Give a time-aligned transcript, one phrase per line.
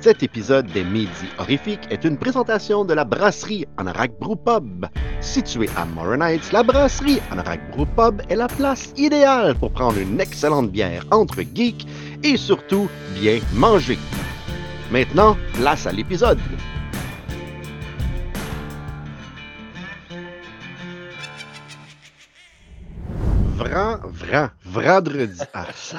[0.00, 4.86] Cet épisode des Midi Horrifiques est une présentation de la brasserie Anorak Brew Pub.
[5.20, 9.98] Située à Morin Heights, la brasserie Anorak Brew Pub est la place idéale pour prendre
[9.98, 11.84] une excellente bière entre geeks
[12.22, 12.88] et surtout
[13.20, 13.98] bien manger.
[14.92, 16.38] Maintenant, place à l'épisode.
[23.56, 25.40] Vran, vran, vendredi.
[25.52, 25.98] Ah, ça.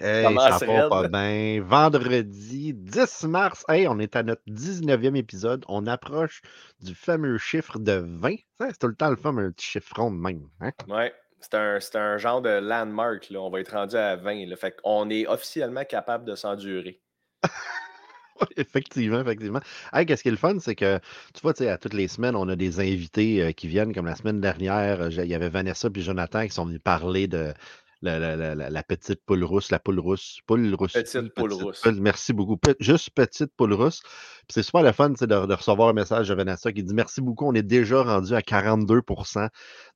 [0.00, 1.60] Hey, ça va pas bien.
[1.62, 3.64] Vendredi 10 mars.
[3.68, 5.64] Hey, on est à notre 19e épisode.
[5.68, 6.40] On approche
[6.80, 8.36] du fameux chiffre de 20.
[8.60, 10.48] Ça, C'est tout le temps le fun, un petit chiffron de même.
[10.60, 10.70] Hein?
[10.88, 13.28] Ouais, c'est un, genre de landmark.
[13.30, 13.40] Là.
[13.40, 14.46] On va être rendu à 20.
[14.46, 14.56] Là.
[14.56, 17.00] Fait qu'on est officiellement capable de s'endurer.
[18.56, 19.60] Effectivement, effectivement.
[19.92, 21.00] Hey, qu'est-ce qui est le fun, c'est que,
[21.34, 24.14] tu vois, à toutes les semaines, on a des invités euh, qui viennent, comme la
[24.14, 27.52] semaine dernière, euh, il y avait Vanessa et Jonathan qui sont venus parler de
[28.02, 30.92] la, la- la- petite poule rousse, la poule rousse, poule rousse.
[30.92, 31.80] Petite poule rousse.
[31.82, 32.56] poule- merci beaucoup.
[32.56, 34.00] Pe- juste petite poule rousse.
[34.02, 37.20] Puis c'est super le fun, de, de recevoir un message de Vanessa qui dit merci
[37.20, 39.48] beaucoup, on est déjà rendu à 42%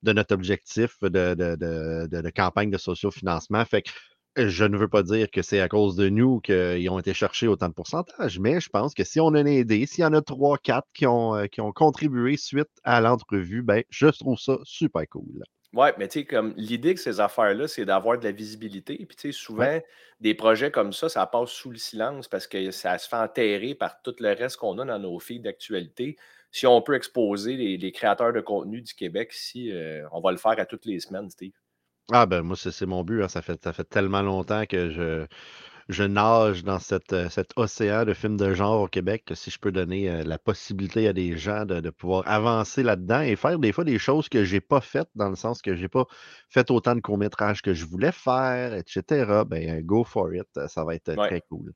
[0.02, 3.64] de notre objectif de, de, de- campagne de sociofinancement.
[3.64, 3.90] Fait que
[4.36, 7.46] je ne veux pas dire que c'est à cause de nous qu'ils ont été chercher
[7.48, 10.14] autant de pourcentage, mais je pense que si on en a aidé, s'il y en
[10.14, 14.38] a trois, quatre qui ont, euh, qui ont contribué suite à l'entrevue, ben, je trouve
[14.38, 15.42] ça super cool.
[15.74, 18.96] Ouais, mais tu sais, comme l'idée de ces affaires-là, c'est d'avoir de la visibilité.
[18.96, 19.80] Puis tu sais, souvent,
[20.20, 23.74] des projets comme ça, ça passe sous le silence parce que ça se fait enterrer
[23.74, 26.16] par tout le reste qu'on a dans nos feeds d'actualité.
[26.50, 30.30] Si on peut exposer les, les créateurs de contenu du Québec ici, euh, on va
[30.32, 31.54] le faire à toutes les semaines, Steve.
[32.12, 33.22] Ah ben moi, c'est c'est mon but.
[33.22, 33.28] hein.
[33.28, 35.26] Ça fait, ça fait tellement longtemps que je,
[35.92, 39.50] je nage dans cette, euh, cet océan de films de genre au Québec que si
[39.50, 43.36] je peux donner euh, la possibilité à des gens de, de pouvoir avancer là-dedans et
[43.36, 46.06] faire des fois des choses que j'ai pas faites, dans le sens que j'ai pas
[46.48, 49.44] fait autant de courts-métrages que je voulais faire, etc.
[49.44, 50.48] Ben, go for it.
[50.68, 51.28] Ça va être euh, Ouais.
[51.28, 51.72] très cool.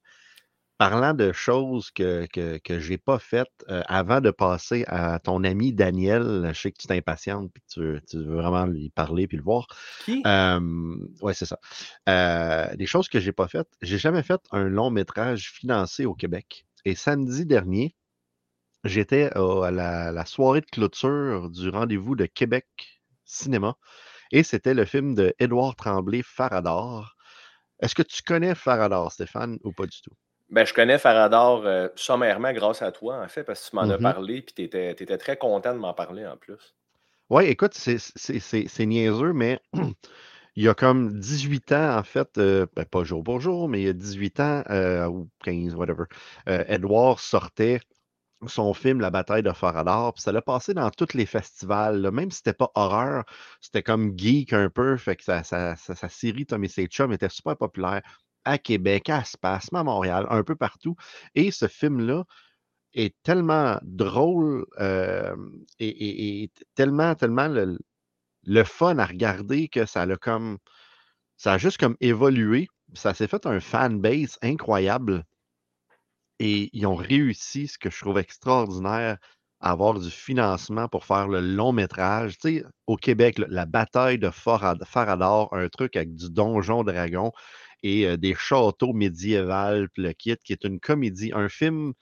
[0.78, 5.42] Parlant de choses que, que, que j'ai pas faites, euh, avant de passer à ton
[5.42, 8.90] ami Daniel, je sais que tu t'impatientes et que tu, veux- tu veux vraiment lui
[8.90, 9.68] parler puis le voir.
[9.98, 10.22] Qui?
[10.26, 10.60] Euh,
[11.22, 11.58] ouais, c'est ça.
[12.10, 13.68] Euh, des choses que j'ai pas faites.
[13.80, 16.66] J'ai jamais fait un long métrage financé au Québec.
[16.84, 17.96] Et samedi dernier,
[18.84, 22.66] j'étais à la, la soirée de clôture du rendez-vous de Québec
[23.24, 23.76] Cinéma.
[24.32, 27.16] Et c'était le film de Édouard Tremblay, Farador.
[27.80, 30.14] Est-ce que tu connais Farador, Stéphane, ou pas du tout?
[30.50, 33.82] Ben, je connais Farador euh, sommairement grâce à toi, en fait, parce que tu m'en
[33.88, 33.98] as Mhm.
[33.98, 36.74] parlé, puis tu étais, très content de m'en parler en plus.
[37.28, 39.60] Ouais, écoute, c'est niaiseux, mais
[40.56, 43.80] il y a comme 18 ans, en fait, euh, ben, pas jour pour jour, mais
[43.82, 46.04] il y a 18 ans, euh, ou 15, whatever,
[46.46, 47.80] Edouard sortait
[48.48, 52.10] son film La bataille de Farador, puis ça l'a passé dans tous les festivals, là,
[52.12, 53.24] même si c'était pas horreur,
[53.60, 57.12] c'était comme geek un peu, fait que sa, sa, sa- sa série Tommy et Chum
[57.12, 58.02] était super populaire
[58.46, 60.96] à Québec, à Spasme, à Montréal, un peu partout.
[61.34, 62.24] Et ce film-là,
[62.96, 64.64] est tellement drôle
[65.78, 70.58] et, tellement, tellement le, fun à regarder que ça a comme
[71.36, 72.68] ça a juste comme évolué.
[72.94, 75.24] Ça s'est fait un fanbase incroyable
[76.38, 79.18] et ils ont réussi, ce que je trouve extraordinaire,
[79.60, 82.38] à avoir du financement pour faire le long métrage.
[82.38, 87.32] Tu sais, au Québec, la bataille de Farad- Farador, un truc avec du donjon dragon
[87.82, 91.92] et des châteaux médiévals, puis le kit, qui est une comédie, un film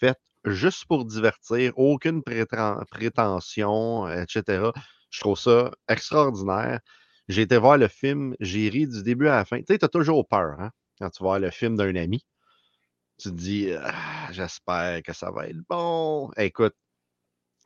[0.00, 4.72] fait juste pour divertir, aucune préten- prétention, etc.
[5.10, 6.80] Je trouve ça extraordinaire.
[7.28, 9.58] J'ai été voir le film, j'ai ri du début à la fin.
[9.58, 12.24] Tu sais, tu as toujours peur hein, quand tu vois le film d'un ami.
[13.18, 16.30] Tu te dis, Ah, j'espère que ça va être bon.
[16.36, 16.74] Écoute,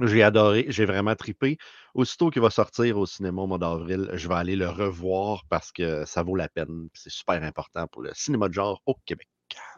[0.01, 1.59] j'ai adoré, j'ai vraiment tripé.
[1.95, 5.73] Aussitôt qu'il va sortir au cinéma au mois d'avril, je vais aller le revoir parce
[5.73, 6.89] que ça vaut la peine.
[6.95, 9.29] C'est super important pour le cinéma de genre au Québec.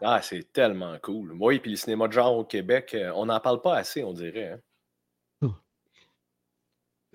[0.02, 1.32] Ah, c'est tellement cool.
[1.40, 4.12] Oui, puis le cinéma de genre au Québec, euh, on n'en parle pas assez, on
[4.12, 4.48] dirait.
[4.50, 4.60] hein.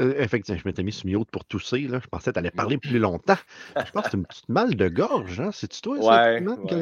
[0.01, 1.81] Euh, effectivement, je m'étais mis sur mute pour tousser.
[1.87, 1.99] Là.
[2.03, 3.37] Je pensais que tu allais parler plus longtemps.
[3.77, 5.39] Je pense que c'est une petite mal de gorge.
[5.39, 5.51] Hein?
[5.53, 6.77] C'est-tu toi, ça, Ouais, Timon, qui a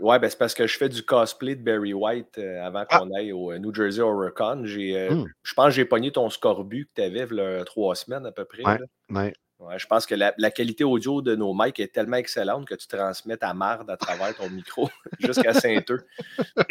[0.00, 0.18] ouais.
[0.18, 2.98] ben c'est parce que je fais du cosplay de Barry White euh, avant Ah!
[3.00, 4.62] qu'on aille au euh, New Jersey Horrorcon.
[4.64, 7.40] J'ai, euh, Hum, je pense que j'ai pogné ton scorbut que tu avais il y
[7.40, 8.62] a trois semaines à peu près.
[9.10, 9.32] Ouais.
[9.60, 9.78] Ouais.
[9.78, 12.86] Je pense que la, la qualité audio de nos mics est tellement excellente que tu
[12.86, 14.88] transmets ta marde à travers ton micro
[15.20, 16.06] jusqu'à Saint-Eux.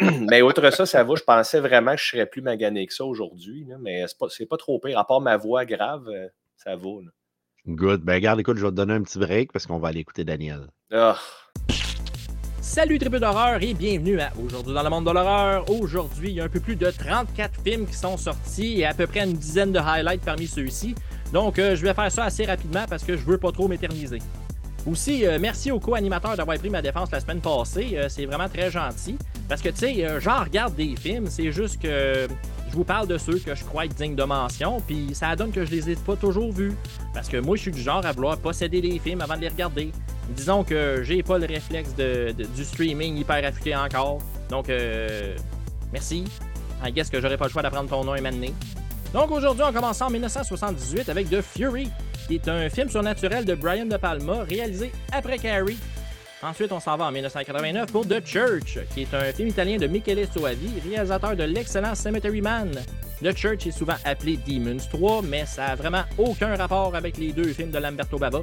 [0.30, 1.14] mais outre ça, ça va.
[1.14, 4.56] Je pensais vraiment que je serais plus magané que ça aujourd'hui, mais c'est pas, pas
[4.56, 4.98] trop pire.
[4.98, 6.88] À part ma voix grave, euh, ça va.
[7.02, 7.10] là.
[7.66, 8.02] Good.
[8.02, 10.24] Ben, regarde, écoute, je vais te donner un petit break parce qu'on va aller écouter
[10.24, 10.68] Daniel.
[10.92, 11.18] Ah,
[12.60, 15.70] Salut tribu d'horreur et bienvenue à Aujourd'hui dans le monde de l'horreur.
[15.70, 18.92] Aujourd'hui, il y a un peu plus de 34 films qui sont sortis et à
[18.92, 20.94] peu près une dizaine de highlights parmi ceux-ci.
[21.32, 24.20] Donc, euh, je vais faire ça assez rapidement parce que je veux pas trop m'éterniser.
[24.86, 27.90] Aussi, euh, merci au co-animateur d'avoir pris ma défense la semaine passée.
[27.94, 29.18] Euh, c'est vraiment très gentil.
[29.48, 32.26] Parce que, tu sais, j'en regarde des films, c'est juste que
[32.68, 35.52] je vous parle de ceux que je crois être dignes de mention, puis ça donne
[35.52, 36.74] que je les ai pas toujours vus.
[37.14, 39.48] Parce que moi, je suis du genre à vouloir posséder des films avant de les
[39.48, 39.92] regarder.
[40.30, 44.18] Disons que j'ai pas le réflexe du streaming hyper affûté encore.
[44.50, 44.68] Donc,
[45.92, 46.24] merci.
[46.84, 48.52] I guess que j'aurais pas le choix d'apprendre ton nom et m'amener.
[49.16, 51.88] Donc aujourd'hui, on commence en 1978 avec The Fury,
[52.28, 55.78] qui est un film surnaturel de Brian De Palma réalisé après Carrie.
[56.42, 59.86] Ensuite, on s'en va en 1989 pour The Church, qui est un film italien de
[59.86, 62.72] Michele Soavi, réalisateur de l'excellent Cemetery Man.
[63.22, 67.32] The Church est souvent appelé Demons 3, mais ça n'a vraiment aucun rapport avec les
[67.32, 68.42] deux films de Lamberto Bava.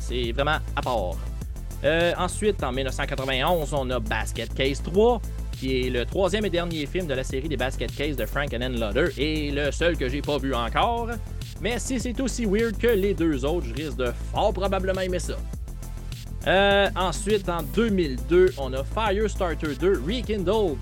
[0.00, 1.16] C'est vraiment à part.
[1.82, 5.22] Euh, ensuite, en 1991, on a Basket Case 3,
[5.60, 8.54] qui est le troisième et dernier film de la série des Basket Case de Frank
[8.54, 11.08] and Lauder et le seul que j'ai pas vu encore.
[11.60, 15.18] Mais si c'est aussi weird que les deux autres, je risque de fort probablement aimer
[15.18, 15.36] ça.
[16.46, 20.78] Euh, ensuite, en 2002, on a Firestarter 2 Rekindled,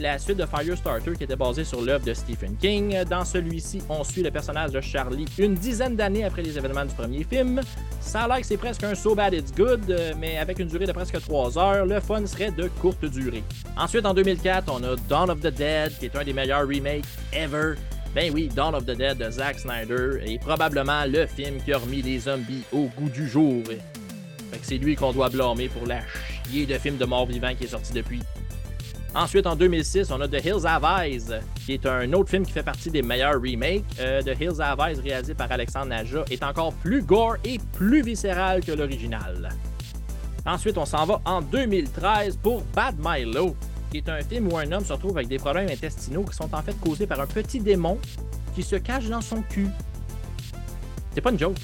[0.00, 3.04] la suite de Firestarter qui était basée sur l'œuvre de Stephen King.
[3.08, 6.94] Dans celui-ci, on suit le personnage de Charlie une dizaine d'années après les événements du
[6.94, 7.60] premier film.
[8.00, 10.86] Ça a l'air que c'est presque un So Bad It's Good, mais avec une durée
[10.86, 13.44] de presque 3 heures, le fun serait de courte durée.
[13.76, 17.06] Ensuite, en 2004, on a Dawn of the Dead, qui est un des meilleurs remakes
[17.32, 17.74] ever.
[18.14, 21.78] Ben oui, Dawn of the Dead de Zack Snyder est probablement le film qui a
[21.78, 23.62] remis les zombies au goût du jour.
[24.62, 26.00] C'est lui qu'on doit blâmer pour la
[26.48, 28.20] chier de film de mort vivant qui est sorti depuis.
[29.16, 32.52] Ensuite, en 2006, on a The Hills Have Eyes, qui est un autre film qui
[32.52, 33.82] fait partie des meilleurs remakes.
[33.98, 38.02] Euh, The Hills Have Eyes, réalisé par Alexandre Naja, est encore plus gore et plus
[38.02, 39.48] viscéral que l'original.
[40.44, 43.56] Ensuite, on s'en va en 2013 pour Bad Milo,
[43.90, 46.54] qui est un film où un homme se retrouve avec des problèmes intestinaux qui sont
[46.54, 47.98] en fait causés par un petit démon
[48.54, 49.68] qui se cache dans son cul.
[51.14, 51.56] C'est pas une joke.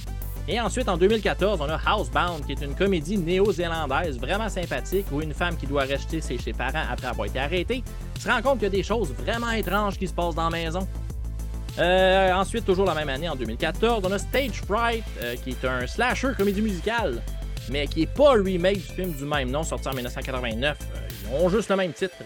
[0.48, 5.20] Et ensuite, en 2014, on a Housebound, qui est une comédie néo-zélandaise vraiment sympathique où
[5.22, 7.84] une femme qui doit rester chez ses parents après avoir été arrêtée
[8.18, 10.50] se rend compte qu'il y a des choses vraiment étranges qui se passent dans la
[10.50, 10.86] maison.
[11.78, 15.64] Euh, ensuite, toujours la même année, en 2014, on a Stage Fright, euh, qui est
[15.64, 17.22] un slasher comédie musicale,
[17.70, 20.76] mais qui n'est pas le remake du film du même nom sorti en 1989.
[20.80, 22.16] Euh, ils ont juste le même titre.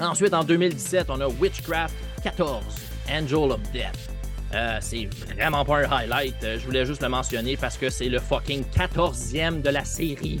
[0.00, 2.62] Ensuite, en 2017, on a Witchcraft 14,
[3.10, 4.17] Angel of Death.
[4.54, 6.42] Euh, c'est vraiment pas un highlight.
[6.42, 10.40] Euh, je voulais juste le mentionner parce que c'est le fucking 14e de la série.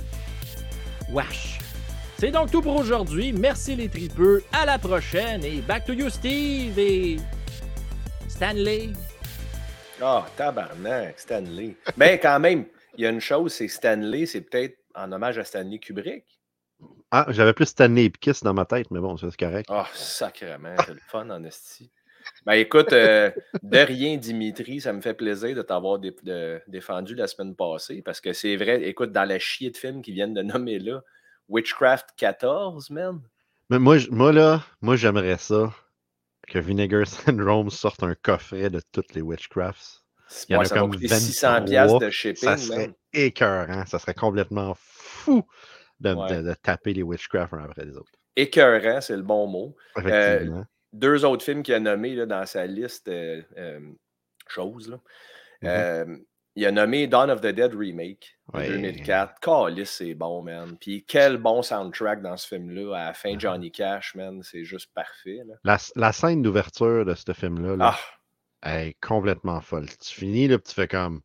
[1.10, 1.58] Wesh.
[2.18, 3.32] C'est donc tout pour aujourd'hui.
[3.32, 4.42] Merci les tripeux.
[4.52, 7.16] À la prochaine et back to you, Steve et
[8.28, 8.90] Stanley.
[10.00, 11.76] Ah, oh, tabarnak, Stanley.
[11.96, 12.64] Mais ben, quand même,
[12.96, 16.24] il y a une chose, c'est Stanley, c'est peut-être en hommage à Stanley Kubrick.
[17.10, 19.68] Ah, j'avais plus Stanley Epkiss dans ma tête, mais bon, c'est correct.
[19.70, 21.90] Ah, oh, sacrément, c'est le fun en esti.
[22.48, 23.30] Ben écoute, euh,
[23.62, 25.98] de rien, Dimitri, ça me fait plaisir de t'avoir
[26.66, 30.14] défendu la semaine passée parce que c'est vrai, écoute, dans la chier de films qu'ils
[30.14, 31.02] viennent de nommer là,
[31.50, 33.20] Witchcraft 14, man.
[33.68, 35.74] Mais moi, moi là, moi j'aimerais ça
[36.46, 40.06] que Vinegar Syndrome sorte un coffret de toutes les Witchcrafts.
[40.48, 42.48] Il y en a comme 600 de shipping.
[42.48, 45.46] Ça serait écœurant, ça serait complètement fou
[46.00, 48.10] de, taper les Witchcraft un après les autres.
[48.36, 49.76] Écœurant, c'est le bon mot.
[49.98, 53.80] Euh, Effectivement deux autres films qu'il a nommés là, dans sa liste euh, euh
[54.48, 54.98] choses.
[55.62, 56.22] Mm-hmm.
[56.56, 59.40] il a nommé Dawn of the Dead Remake en 2004.
[59.40, 60.78] Calice, c'est bon, man.
[60.80, 62.96] Puis quel bon soundtrack dans ce film-là.
[62.96, 63.38] À la fin, ah.
[63.38, 64.42] Johnny Cash, man.
[64.42, 65.40] C'est juste parfait.
[65.64, 67.76] La, scène d'ouverture de ce film-là
[68.62, 68.78] ah.
[68.78, 69.86] est complètement folle.
[70.00, 71.20] Tu finis, là, tu fais comme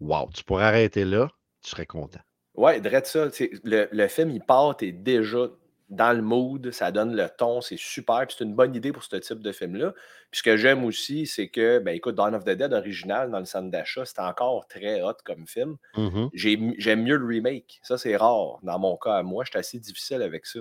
[0.00, 1.28] Wow, tu pourrais arrêter là,
[1.62, 2.20] tu serais content.
[2.54, 3.28] Ouais, drette ça.
[3.64, 5.48] Le, le, film, il part, t'es déjà
[5.90, 8.26] dans le mood, ça donne le ton, c'est super.
[8.26, 9.92] Puis c'est une bonne idée pour ce type de film-là.
[10.30, 13.38] Puis ce que j'aime aussi, c'est que, ben écoute, Dawn of the Dead original dans
[13.38, 15.76] le centre d'achat, c'est encore très hot comme film.
[15.94, 16.74] Mm-hmm.
[16.78, 17.80] J'aime mieux le remake.
[17.82, 18.58] Ça, c'est rare.
[18.62, 20.60] Dans mon cas, moi, j'étais assez difficile avec ça.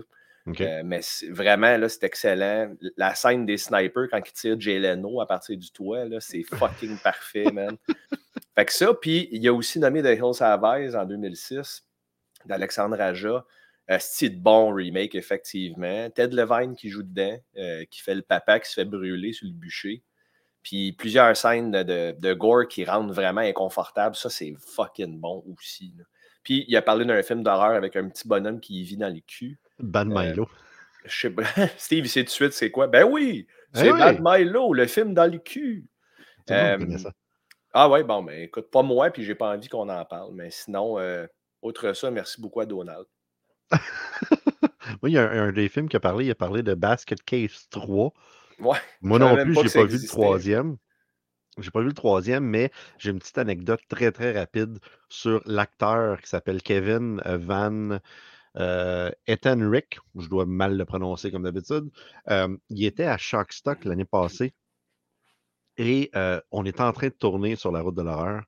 [0.60, 1.00] Euh, mais
[1.30, 2.74] vraiment, là, c'est excellent.
[2.98, 6.44] La scène des snipers quand ils tirent Jay Leno à partir du toit, là, c'est
[6.44, 7.78] fucking parfait, man.
[8.56, 11.86] Fait que ça, puis il y a aussi nommé The Hills Have Eyes en 2006
[12.46, 13.46] d'Alexandre Aja.
[14.00, 16.10] C'est de bon remake, effectivement.
[16.10, 19.46] Ted Levine qui joue dedans, euh, qui fait le papa qui se fait brûler sur
[19.46, 20.04] le bûcher.
[20.62, 24.16] Puis plusieurs scènes de, gore qui rendent vraiment inconfortable.
[24.16, 25.94] Ça, c'est fucking bon aussi.
[26.44, 29.22] Puis il a parlé d'un film d'horreur avec un petit bonhomme qui vit dans les
[29.22, 29.58] culs.
[29.80, 30.50] Bad euh, Milo.
[31.04, 31.44] je sais pas.
[31.78, 32.88] Steve, il sait tout de suite c'est quoi.
[32.88, 33.48] Ben oui!
[33.74, 35.86] Ben c'est Bad Milo, le film dans les culs.
[36.52, 36.78] Euh,
[37.74, 40.34] ah ouais, bon, ben écoute, pas moi, puis j'ai pas envie qu'on en parle.
[40.34, 40.98] Mais sinon,
[41.62, 43.06] autre ça, merci beaucoup à Donald.
[45.02, 47.22] Moi, il y a un, des films qui a parlé, il a parlé de Basket
[47.24, 48.14] Case 3.
[48.60, 50.78] Ouais, Moi non plus, j'ai pas vu le troisième.
[51.60, 56.20] J'ai pas vu le troisième, mais j'ai une petite anecdote très très rapide sur l'acteur
[56.20, 58.00] qui s'appelle Kevin Van
[58.58, 61.90] euh, Ethan Rick, je dois mal le prononcer comme d'habitude,
[62.30, 64.54] euh, il était à Shockstock l'année passée
[65.78, 68.44] et euh, on était en train de tourner sur la route de l'horreur.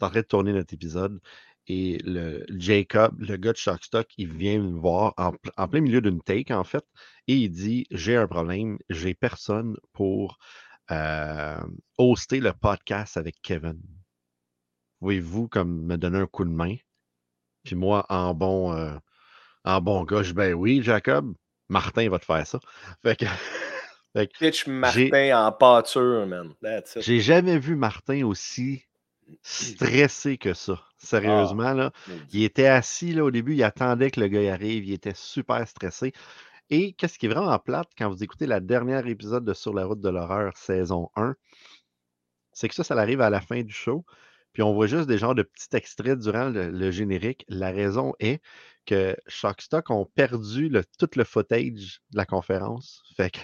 [0.00, 1.20] On est en train de tourner notre épisode
[1.68, 6.00] et le Jacob, le gars de Shockstock, il vient me voir en, en plein milieu
[6.00, 6.84] d'une take, en fait,
[7.26, 10.38] et il dit J'ai un problème, j'ai personne pour
[10.90, 11.60] euh,
[11.98, 13.78] hoster le podcast avec Kevin.
[15.00, 16.76] Pouvez-vous comme me donner un coup de main?
[17.64, 18.96] Puis moi, en bon, euh,
[19.64, 21.34] en bon gars, je dis, ben oui, Jacob,
[21.68, 22.58] Martin va te faire ça.
[23.02, 23.26] Fait que,
[24.16, 26.54] fait que Pitch j'ai Martin en pâture, man.
[26.96, 28.87] J'ai jamais vu Martin aussi
[29.42, 30.74] stressé que ça.
[30.78, 31.92] Ah, Sérieusement, là.
[32.32, 35.14] Il était assis là, au début, il attendait que le gars y arrive, il était
[35.14, 36.12] super stressé.
[36.70, 39.86] Et qu'est-ce qui est vraiment plate quand vous écoutez la dernière épisode de Sur la
[39.86, 41.34] route de l'horreur, saison 1,
[42.52, 44.04] c'est que ça, ça arrive à la fin du show.
[44.52, 47.44] Puis on voit juste des genres de petits extraits durant le, le générique.
[47.48, 48.42] La raison est
[48.86, 53.02] que Shockstock ont perdu le, tout le footage de la conférence.
[53.16, 53.38] Fait que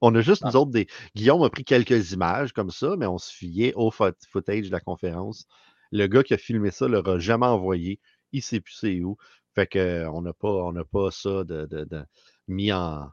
[0.00, 0.48] on a juste Ah.
[0.50, 0.86] nous autres des.
[1.14, 4.72] Guillaume a pris quelques images comme ça, mais on se fiait au fo- footage de
[4.72, 5.46] la conférence.
[5.92, 8.00] Le gars qui a filmé ça ne l'aura jamais envoyé.
[8.32, 9.16] Il sait plus c'est où.
[9.54, 12.04] Fait que euh, on n'a pas, on pas ça de, de- de-
[12.46, 13.10] mis en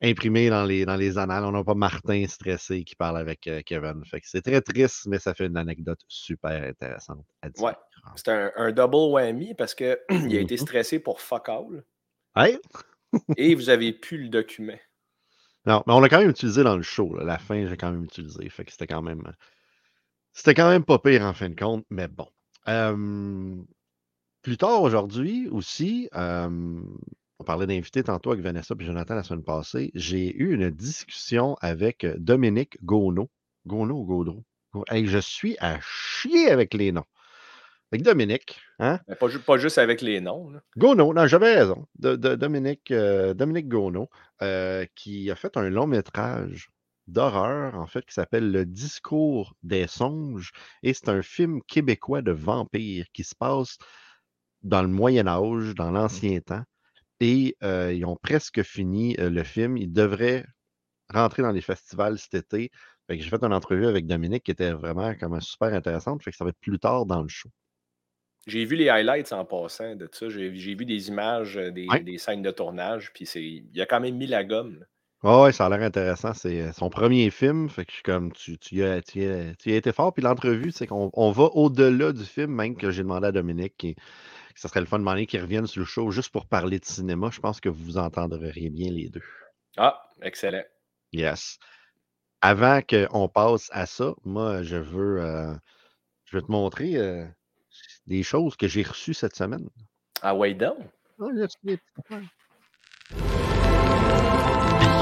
[0.00, 1.44] imprimé dans les, dans les annales.
[1.44, 4.02] On n'a pas Martin stressé qui parle avec euh, Kevin.
[4.04, 7.62] Fait que c'est très triste, mais ça fait une anecdote super intéressante à dire.
[7.64, 7.72] Ouais.
[8.16, 10.60] C'est un, un double whammy parce qu'il a été Mhm.
[10.60, 11.84] stressé pour fuck all
[12.36, 12.58] Hey!
[13.36, 14.78] et vous avez pu le document.
[15.68, 17.14] Non, mais on l'a quand même utilisé dans le show.
[17.18, 18.48] La fin, j'ai quand même utilisé.
[18.48, 19.22] Fait que c'était quand même.
[20.32, 22.26] C'était quand même pas pire en fin de compte, mais bon.
[22.68, 23.54] Euh,
[24.40, 26.80] plus tard aujourd'hui aussi, euh,
[27.38, 29.90] on parlait d'invités tantôt avec Vanessa et Jonathan la semaine passée.
[29.94, 33.28] J'ai eu une discussion avec Dominique Gono.
[33.66, 34.44] Gono ou Gaudreau?
[34.90, 37.04] Je suis à chier avec les noms.
[37.90, 39.00] Avec Dominique, hein?
[39.08, 40.50] Mais pas, ju- pas juste avec les noms.
[40.50, 40.60] là.
[40.76, 41.86] Gono, non, j'avais raison.
[41.98, 44.10] De, de- Dominique, euh, Dominique Gono,
[44.42, 46.68] euh, qui a fait un long métrage
[47.06, 50.52] d'horreur, en fait, qui s'appelle Le discours des songes.
[50.82, 53.78] Et c'est un film québécois de vampires qui se passe
[54.62, 56.62] dans le Moyen Âge, dans l'ancien temps.
[57.20, 59.76] Et euh, ils ont presque fini le film.
[59.78, 60.44] Ils devraient
[61.12, 62.70] rentrer dans les festivals cet été.
[63.06, 66.22] Fait que j'ai fait une entrevue avec Dominique qui était vraiment comme super intéressante.
[66.22, 67.50] Fait que ça va être plus tard dans le show.
[68.46, 70.28] J'ai vu les highlights en passant de ça.
[70.28, 72.00] J'ai vu des images, euh, des, Ouais.
[72.00, 73.12] des scènes de tournage.
[73.12, 74.84] Puis c'est- il a quand même mis la gomme.
[75.22, 76.32] ouais, ça a l'air intéressant.
[76.32, 77.68] C'est euh, son premier film.
[77.68, 79.76] Fait que je suis comme, tu, tu, y as, tu y as- tu y as
[79.76, 80.14] été fort.
[80.14, 83.74] Puis l'entrevue, c'est qu'on on va au-delà du film, même que j'ai demandé à Dominique
[83.76, 86.46] qui- que ça serait le fun de demander qu'il revienne sur le show juste pour
[86.46, 87.28] parler de cinéma.
[87.32, 89.22] Je pense que vous vous entendrez bien les deux.
[89.76, 90.64] Ah, excellent.
[91.12, 91.58] Yes.
[92.40, 95.52] Avant qu'on passe à ça, moi, je veux, euh,
[96.24, 97.24] je veux te montrer euh,
[98.08, 99.68] des choses que j'ai reçues cette semaine.
[100.22, 100.78] Ah, ouais, donc?
[101.20, 102.22] Ah, j'ai reçu des petites affaires.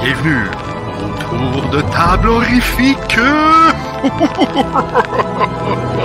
[0.03, 0.47] Bienvenue
[0.99, 3.17] au tour de table horrifique.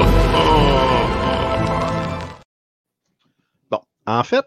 [3.71, 4.45] Bon, en fait,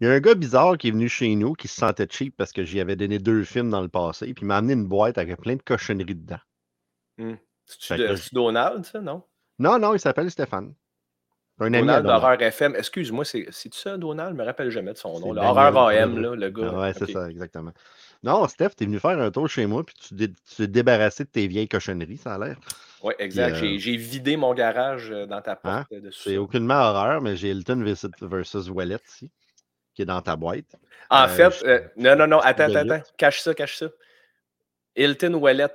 [0.00, 2.36] il y a un gars bizarre qui est venu chez nous qui se sentait cheap
[2.36, 4.86] parce que j'y avais donné deux films dans le passé, puis il m'a amené une
[4.86, 6.38] boîte avec plein de cochonneries dedans.
[7.66, 9.22] C'est-tu Fait de- que- c'est-tu Donald, ça, non?
[9.58, 10.74] Non, non, il s'appelle Stéphane.
[11.60, 12.76] Un ami Donald d'Horreur FM.
[12.76, 14.34] Excuse-moi, c'est c'est ça, Donald?
[14.36, 15.36] Je me rappelle jamais de son nom.
[15.36, 16.70] Horreur AM, là, le gars.
[16.72, 17.72] Ah ouais, c'est ça, exactement.
[18.22, 21.28] Non, Steph, t'es venu faire un tour chez moi, puis tu dé- t'es débarrassé de
[21.28, 22.56] tes vieilles cochonneries, ça a l'air.
[23.02, 23.56] Ouais, exact.
[23.62, 25.86] euh, J'ai- vidé mon garage euh, dans ta porte Hein?
[25.92, 27.82] euh, de C'est aucunement horreur, mais j'ai Hilton
[28.22, 29.30] versus, Wallet ici,
[29.94, 30.76] qui est dans ta boîte.
[31.10, 33.02] En Euh, fait, je- euh, non, non, non, attends, attends, attends.
[33.16, 33.86] Cache ça, cache ça.
[34.96, 35.68] Hilton Ouellet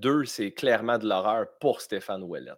[0.00, 2.52] 2, c'est clairement de l'horreur pour Stéphane Ouellet.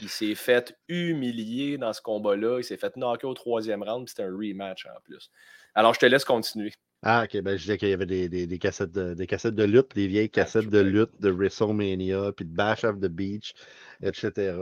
[0.00, 2.58] Il s'est fait humilier dans ce combat-là.
[2.58, 5.30] Il s'est fait knocker au troisième round, puis c'était un rematch en plus.
[5.74, 6.72] Alors, je te laisse continuer.
[7.02, 9.54] Ah, ok, ben je disais qu'il y avait des, des, des cassettes de, des cassettes
[9.54, 13.54] de lutte, des vieilles cassettes de lutte de WrestleMania, puis de Bash of the Beach,
[14.02, 14.56] etc.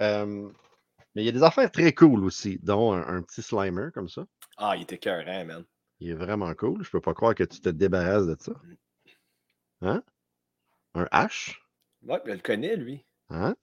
[0.00, 0.48] Euh,
[1.14, 4.08] mais il y a des affaires très cool aussi, dont un, un petit Slimer comme
[4.08, 4.26] ça.
[4.56, 5.64] Ah, il était cœurant, man.
[6.00, 6.82] Il est vraiment cool.
[6.84, 8.52] Je peux pas croire que tu te débarrasses de ça.
[9.82, 10.02] Hein?
[10.94, 11.56] Un H?
[12.02, 13.04] Ouais, je le connais, lui.
[13.30, 13.54] Hein?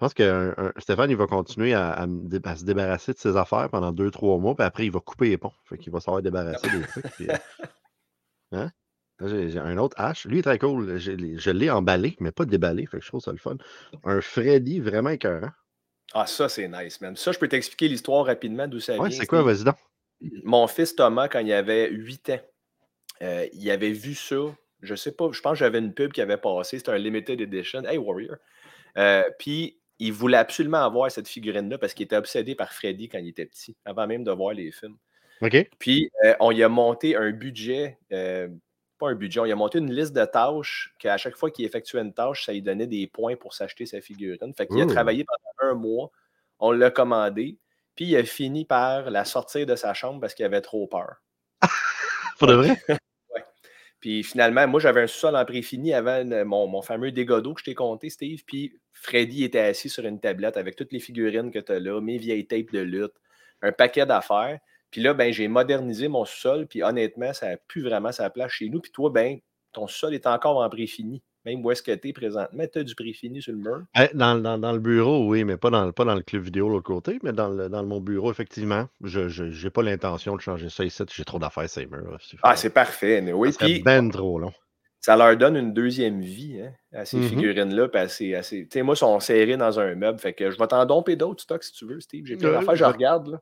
[0.00, 2.64] Je pense que un- un- Stéphane, il va continuer à, à me dé- à se
[2.64, 5.52] débarrasser de ses affaires pendant deux, trois mois, puis après, il va couper les ponts.
[5.64, 7.06] Fait qu'il va savoir débarrasser des trucs.
[7.16, 7.34] puis, euh,
[8.52, 8.70] hein?
[9.20, 10.28] Là, J'ai j'ai un autre H.
[10.28, 10.98] Lui, il est très cool.
[10.98, 12.86] Je l'ai- je l'ai emballé, mais pas déballé.
[12.86, 13.56] Fait que je trouve ça le fun.
[14.04, 15.50] Un Freddy vraiment écœurant.
[16.14, 17.16] Ah, ça, c'est nice, man.
[17.16, 19.18] Ça, je peux t'expliquer l'histoire rapidement d'où ça Ouais, vient.
[19.18, 19.74] c'est quoi, vas-y donc?
[20.44, 22.40] Mon fils Thomas, quand il avait 8 ans,
[23.22, 24.36] euh, il avait vu ça.
[24.80, 26.78] Je sais pas, je pense que j'avais une pub qui avait passé.
[26.78, 27.82] C'était un limited edition.
[27.84, 28.36] Hey Warrior.
[28.96, 33.18] Euh, Puis il voulait absolument avoir cette figurine-là parce qu'il était obsédé par Freddy quand
[33.18, 34.96] il était petit, avant même de voir les films.
[35.40, 35.68] OK.
[35.78, 38.48] Puis, euh, on y a monté un budget, euh,
[38.98, 41.64] pas un budget, on y a monté une liste de tâches qu'à chaque fois qu'il
[41.64, 44.52] effectuait une tâche, ça lui donnait des points pour s'acheter sa figurine.
[44.54, 46.10] Fait qu'il a travaillé pendant un mois,
[46.58, 47.58] on l'a commandé,
[47.94, 51.22] puis il a fini par la sortir de sa chambre parce qu'il avait trop peur.
[52.38, 52.76] Pour de vrai?
[54.00, 57.60] Puis finalement, moi, j'avais un sous-sol en préfini avant mon, mon fameux dégât d'eau que
[57.60, 58.42] je t'ai compté, Steve.
[58.46, 62.00] Puis Freddy était assis sur une tablette avec toutes les figurines que tu as là,
[62.00, 63.14] mes vieilles tapes de lutte,
[63.62, 64.58] un paquet d'affaires.
[64.90, 66.66] Puis là, ben, j'ai modernisé mon sous-sol.
[66.66, 68.80] Puis honnêtement, ça n'a plus vraiment sa place chez nous.
[68.80, 69.38] Puis toi, ben,
[69.72, 71.22] ton sous-sol est encore en préfini.
[71.48, 73.82] Même où est-ce que tu es présentement, tu as du préfini sur le mur?
[73.98, 76.42] Eh, Dans, dans- dans le bureau, oui, mais pas dans, le- pas dans le club
[76.42, 78.86] vidéo de l'autre côté, mais dans, le- dans mon bureau, effectivement.
[79.02, 81.02] Je n'ai pas l'intention de changer ça ici.
[81.10, 82.18] J'ai trop d'affaires, ces murs.
[82.42, 83.22] Ah, c'est parfait.
[83.22, 84.52] mais Oui, puis ben trop long.
[85.00, 87.22] ça leur donne une deuxième vie hein, à ces Mhm.
[87.28, 87.88] figurines-là.
[87.94, 90.18] À ces- à moi, ils sont serrés dans un meuble.
[90.18, 92.26] Fait que je vais t'en domper d'autres stocks si tu veux, Steve.
[92.26, 93.28] J'ai plein Euh, d'affaires, je regarde.
[93.28, 93.40] Là.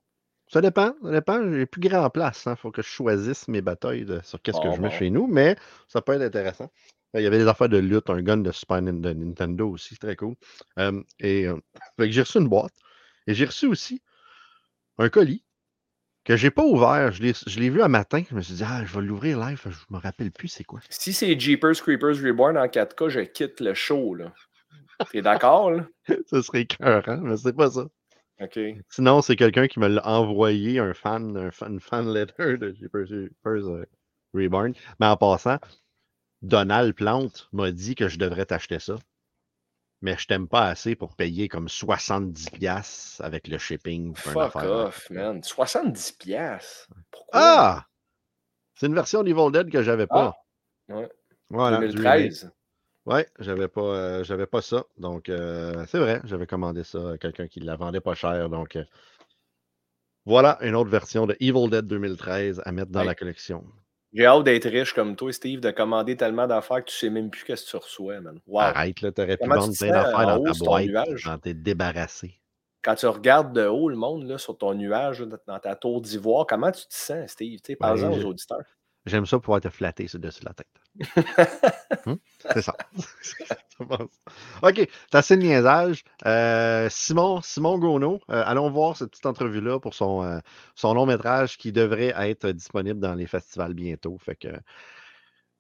[0.48, 1.42] Ça dépend, ça dépend.
[1.52, 2.44] J'ai plus grand place.
[2.46, 4.94] Il faut que je choisisse mes batailles de- sur qu'est-ce que Bon, je mets bon?
[4.94, 5.56] chez nous, mais
[5.88, 6.70] ça peut être intéressant.
[7.16, 10.16] Il y avait des affaires de lutte, un gun de Super de Nintendo aussi, très
[10.16, 10.35] cool.
[10.78, 11.56] Euh, et euh,
[11.99, 12.75] j'ai reçu une boîte.
[13.26, 14.02] Et j'ai reçu aussi
[14.99, 15.44] un colis
[16.25, 17.12] que j'ai pas ouvert.
[17.12, 18.23] Je l'ai vu un matin.
[18.28, 19.61] Je me suis dit, ah, je vais l'ouvrir live.
[19.64, 20.80] Je me rappelle plus c'est quoi.
[20.90, 24.14] Si c'est Jeepers Creepers Reborn en 4K, je quitte le show.
[24.14, 24.32] là.
[25.11, 25.87] T'es d'accord, là?
[26.30, 27.87] Ce serait écœurant, mais c'est pas ça.
[28.90, 32.75] Sinon, c'est quelqu'un qui me l'a envoyé, un fan, un fan, une fan letter de
[32.75, 33.85] Jeepers Creepers, euh,
[34.35, 34.75] Reborn.
[35.00, 35.58] Mais en passant,
[36.43, 38.97] Donald Plante m'a dit que je devrais t'acheter ça.
[40.02, 44.14] Mais je t'aime pas assez pour payer comme 70$ avec le shipping.
[44.14, 45.43] Fuck off, man.
[45.43, 46.88] 70 piastres?
[47.11, 47.31] Pourquoi?
[47.40, 47.87] Ah!
[48.75, 50.37] C'est une version d'Evil Dead que j'avais pas.
[50.88, 51.09] Ouais.
[51.49, 51.78] Voilà.
[51.78, 51.97] du remake.
[52.02, 52.52] 2013.
[53.07, 54.85] Ouais, j'avais pas, euh, j'avais pas ça.
[54.99, 58.50] Donc, euh, c'est vrai, j'avais commandé ça à quelqu'un qui la vendait pas cher.
[58.50, 58.85] Donc, euh,
[60.26, 63.07] voilà une autre version de Evil Dead 2013 à mettre dans Ouais.
[63.07, 63.64] la collection.
[64.12, 67.30] J'ai hâte d'être riche comme toi, Steve, de commander tellement d'affaires que tu sais même
[67.30, 68.40] plus qu'est-ce que tu reçois, man.
[68.47, 68.60] Wow.
[68.60, 71.08] Arrête, là, t'aurais pu vendre plein d'affaires dans ta boîte.
[71.23, 72.40] Quand t'es débarrassé.
[72.82, 76.00] Quand tu regardes de haut le monde là, sur ton nuage, là, dans ta tour
[76.00, 77.60] d'ivoire, comment tu te sens, Steve?
[77.60, 78.64] Tu sais, Parle-en Ben, aux auditeurs.
[79.06, 80.66] J'aime ça pouvoir te flatter sur dessus la tête.
[82.06, 82.19] Hum?
[82.52, 82.76] C'est ça.
[84.62, 86.02] OK, c'est assez de niaisage.
[86.25, 90.38] Euh, Simon, Simon Gono, euh, allons voir cette petite entrevue-là pour son, euh,
[90.75, 94.16] son long métrage qui devrait être disponible dans les festivals bientôt.
[94.19, 94.49] Fait que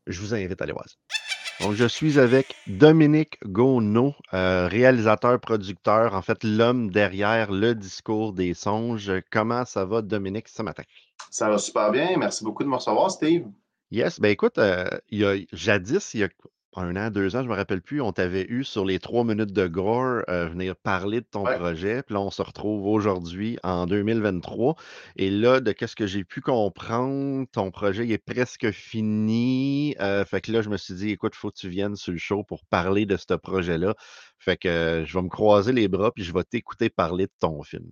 [0.06, 1.15] je vous invite à aller voir ça.
[1.60, 8.34] Donc, je suis avec Dominique Gono, euh, réalisateur, producteur, en fait, l'homme derrière le discours
[8.34, 9.10] des songes.
[9.30, 10.82] Comment ça va, Dominique, ce matin?
[11.30, 12.16] Ça va super bien.
[12.18, 13.46] Merci beaucoup de me recevoir, Steve.
[13.90, 16.28] Yes, ben écoute, euh, il y a jadis, il y a
[16.78, 19.52] un an, deux ans, je me rappelle plus, on t'avait eu sur les trois minutes
[19.52, 21.56] de gore euh, venir parler de ton Ouais.
[21.56, 22.02] projet.
[22.02, 24.76] Puis là, on se retrouve aujourd'hui en 2023.
[25.16, 29.94] Et là, de qu'est-ce que j'ai pu comprendre, ton projet il est presque fini.
[30.00, 32.12] Euh, fait que là, je me suis dit, écoute, il faut que tu viennes sur
[32.12, 33.94] le show pour parler de ce projet-là.
[34.38, 37.32] Fait que euh, je vais me croiser les bras puis je vais t'écouter parler de
[37.40, 37.90] ton film.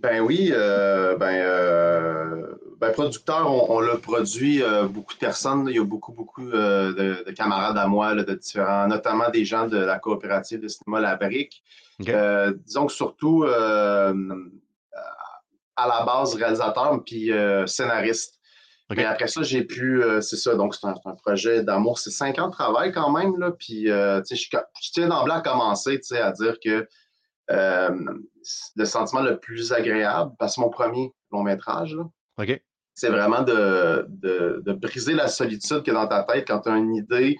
[0.00, 5.66] Ben oui, euh, ben, euh, ben producteur, on, on l'a produit euh, beaucoup de personnes.
[5.68, 9.28] Il y a beaucoup, beaucoup euh, de, de camarades à moi, là, de différents, notamment
[9.30, 11.64] des gens de la coopérative de cinéma La Brique.
[12.00, 12.10] OK.
[12.10, 14.12] Euh, disons que surtout à
[15.86, 17.32] la base réalisateur puis
[17.66, 18.38] scénariste.
[18.96, 21.98] Mais après ça, j'ai pu, c'est ça, donc c'est un, projet d'amour.
[21.98, 23.50] C'est cinq ans de travail quand même, là.
[23.50, 26.88] Puis, euh, tu sais, je, je tiens d'emblée à commencer, tu sais, à dire que
[27.48, 32.04] le sentiment le plus agréable, parce que mon premier long métrage, là,
[32.38, 32.62] OK?
[32.94, 36.60] c'est vraiment de, de, de briser la solitude qu'il y a dans ta tête quand
[36.60, 37.36] tu as une idée,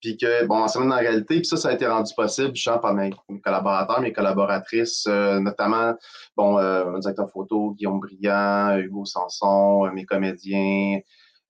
[0.00, 1.36] puis que, bon, on se met dans la réalité.
[1.36, 5.04] Puis ça, ça a été rendu possible, je sens, par mes, mes collaborateurs, mes collaboratrices,
[5.08, 5.94] euh, notamment,
[6.36, 11.00] bon, euh, mon directeur photo, Guillaume Briand, Hugo Sanson, euh, mes comédiens.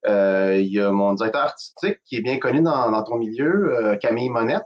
[0.07, 3.77] Euh, Il y a mon directeur artistique qui est bien connu dans, dans ton milieu,
[3.77, 4.63] euh, Camille Monette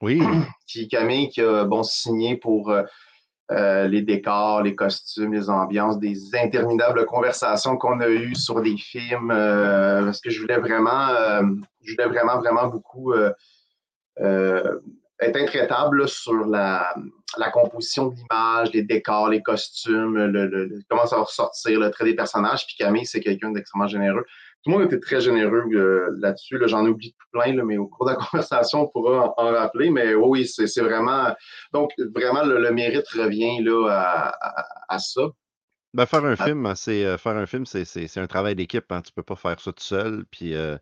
[0.00, 0.20] Oui.
[0.66, 2.82] qui Camille qui a bon signé pour euh,
[3.50, 8.76] euh, les décors, les costumes, les ambiances, des interminables conversations qu'on a eues sur des
[8.76, 11.08] films, euh, parce que je voulais vraiment,
[11.82, 13.12] je voulais vraiment, beaucoup
[14.16, 16.94] être intraitable sur la,
[17.52, 22.14] composition de l'image, les décors, les costumes, le- comment ça va ressortir, le trait des
[22.14, 22.66] personnages.
[22.66, 24.24] Puis Camille, c'est quelqu'un d'extrêmement généreux.
[24.62, 26.58] Tout le monde était très généreux euh, là-dessus.
[26.58, 29.42] Là, J'en ai oublié plein, là, mais au cours de la conversation, on pourra en,
[29.42, 29.90] en rappeler.
[29.90, 31.34] Mais oui, c'est vraiment.
[31.72, 34.28] Donc, vraiment, le, le mérite revient là, à,
[34.60, 35.22] à- à ça.
[35.94, 36.44] Ben, faire un Ah.
[36.44, 38.90] film, c'est euh, faire un film, c'est un travail d'équipe.
[38.92, 39.02] Hein.
[39.02, 40.24] Tu peux pas faire ça tout seul.
[40.30, 40.76] Puis euh,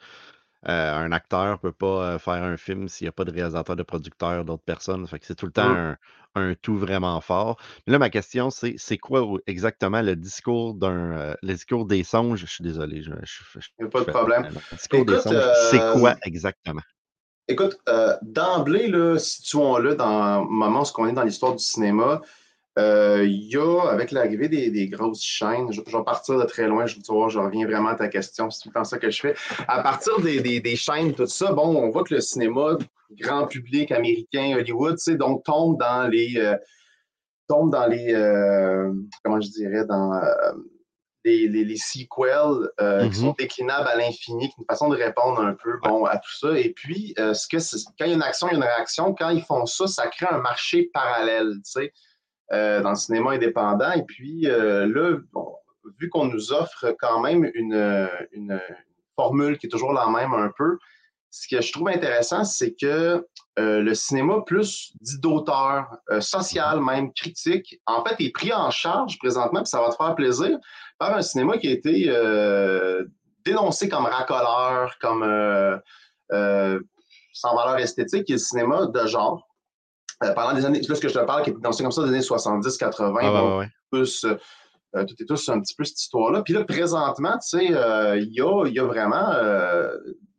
[0.66, 3.30] Euh, un acteur ne peut pas euh, faire un film s'il n'y a pas de
[3.32, 5.06] réalisateur, de producteur, d'autres personnes.
[5.06, 5.76] Fait que c'est tout le temps Hum.
[5.76, 5.96] un,
[6.34, 7.60] un tout vraiment fort.
[7.86, 12.02] Mais là, ma question, c'est c'est quoi exactement le discours d'un euh, le discours des
[12.04, 12.40] songes?
[12.40, 14.48] Je suis désolé, je, je, je- Il n'y a pas je de problème.
[14.48, 16.82] le discours des songes, c'est quoi exactement?
[17.48, 17.78] Écoute,
[18.22, 22.20] d'emblée, là, situons-le dans le moment où on est dans l'histoire du cinéma.
[22.78, 26.44] Euh, Il y a, avec l'arrivée des, des grosses chaînes, je, je vais partir de
[26.44, 28.84] très loin, je, tu vois, je reviens vraiment à ta question, c'est tout le temps
[28.84, 29.34] ça que je fais.
[29.66, 32.78] À partir des, des, des chaînes, tout ça, bon, on voit que le cinéma,
[33.12, 36.56] grand public américain, Hollywood, tu sais, donc tombe dans les, euh,
[37.48, 38.92] tombe dans les, euh,
[39.24, 40.52] comment je dirais, dans euh,
[41.24, 43.10] les, les, les sequels euh, Mhm.
[43.10, 46.18] qui sont déclinables à l'infini, qui est une façon de répondre un peu bon, à
[46.18, 46.56] tout ça.
[46.58, 47.56] Et puis, ce que
[47.98, 49.14] quand il y a une action, il y a une réaction.
[49.14, 51.92] Quand ils font ça, ça crée un marché parallèle, tu sais,
[52.50, 53.92] dans le cinéma indépendant.
[53.92, 55.54] Et puis, euh, là, bon,
[55.98, 58.60] vu qu'on nous offre quand même une, une
[59.16, 60.78] formule qui est toujours la même un peu,
[61.30, 63.26] ce que je trouve intéressant, c'est que
[63.58, 68.70] euh, le cinéma plus dit d'auteur, euh, social même, critique, en fait, est pris en
[68.70, 70.58] charge présentement, puis ça va te faire plaisir,
[70.98, 73.04] par un cinéma qui a été euh,
[73.44, 75.76] dénoncé comme racoleur, comme euh,
[76.32, 76.80] euh,
[77.32, 79.47] sans valeur esthétique, qui est le cinéma de genre.
[80.24, 82.02] Euh, pendant des années, là, ce que je te parle, qui est dénoncé comme ça
[82.02, 83.68] des années 70-80, Ah, ouais, bon, ouais, ouais.
[83.92, 86.42] tous, euh, tout est tous un petit peu cette histoire-là.
[86.42, 89.96] Puis là, présentement, tu sais, euh, il y, a, y a vraiment, euh,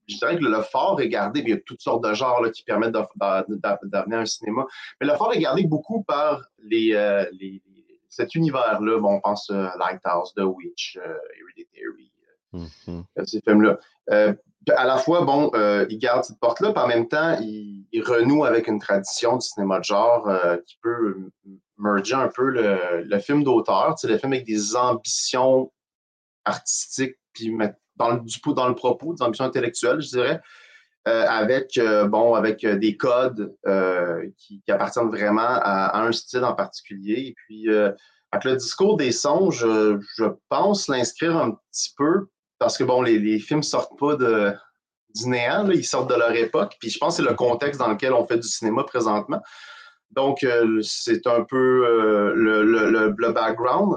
[0.08, 2.50] je dirais que le fort est gardé, il y a toutes sortes de genres là,
[2.50, 4.66] qui permettent d'amener un cinéma.
[5.00, 7.62] Mais le fort est gardé beaucoup par les, euh, les-
[8.10, 8.98] cet univers-là.
[9.00, 12.12] Bon, on pense à Lighthouse, The Witch, euh, Hereditary,
[12.54, 13.04] Mhm.
[13.18, 13.80] euh, ces films-là.
[14.12, 14.34] Euh,
[14.76, 18.04] à la fois, bon, euh, il garde cette porte-là, puis en même temps, il, il
[18.04, 21.16] renoue avec une tradition du cinéma de genre euh, qui peut
[21.78, 25.72] merger un peu le, le film d'auteur, le film avec des ambitions
[26.46, 27.56] artistiques, puis
[27.96, 30.42] dans le, du dans le propos, des ambitions intellectuelles, je dirais,
[31.06, 33.56] avec, bon, avec des codes
[34.38, 37.30] qui, appartiennent vraiment à, un style en particulier.
[37.30, 42.28] Et puis, avec le discours des songes, je, je pense l'inscrire un petit peu
[42.60, 44.54] parce que, bon, les, les films sortent pas de,
[45.16, 46.76] du néant, là, ils sortent de leur époque.
[46.80, 49.42] Puis je pense que c'est le contexte dans lequel on fait du cinéma présentement.
[50.12, 53.96] Donc, euh, c'est un peu euh, le, le, le, le background.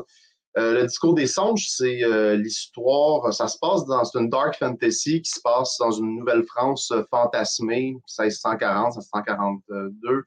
[0.58, 2.02] Euh, le discours des songes, c'est
[2.36, 6.92] l'histoire, ça se passe dans, c'est une dark fantasy qui se passe dans une Nouvelle-France
[7.10, 10.24] fantasmée, 1640, 1642,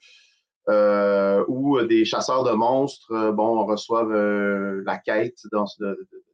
[0.67, 6.07] euh, où des chasseurs de monstres, euh, bon, reçoivent euh, la quête dans, de, de,
[6.11, 6.24] de,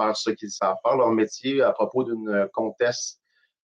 [0.00, 3.20] faire ce qu'ils savent faire, leur métier à propos d'une comtesse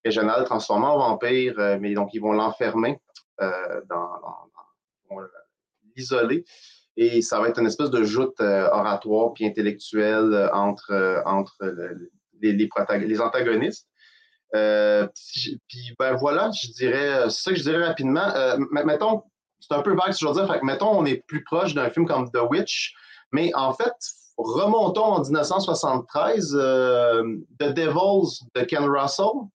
[0.07, 3.01] régionale transformée en vampire, euh, mais donc ils vont l'enfermer
[3.41, 4.09] euh, dans,
[5.97, 6.45] l'isoler.
[6.97, 11.23] Et ça va être une espèce de joute euh, oratoire puis intellectuelle euh, entre, euh,
[11.25, 12.69] entre le, les, les,
[13.07, 13.89] les, antagonistes.
[14.55, 15.07] Euh,
[15.69, 18.29] puis, ben voilà, je dirais, ça que je dirais rapidement.
[18.35, 19.23] Euh, mettons,
[19.61, 20.55] c'est un peu vague ce que je veux dire.
[20.55, 22.95] Fait mettons, on est plus proche d'un film comme The Witch,
[23.33, 23.95] mais en fait,
[24.37, 29.49] remontons en 1973, euh, The Devils de Ken Russell.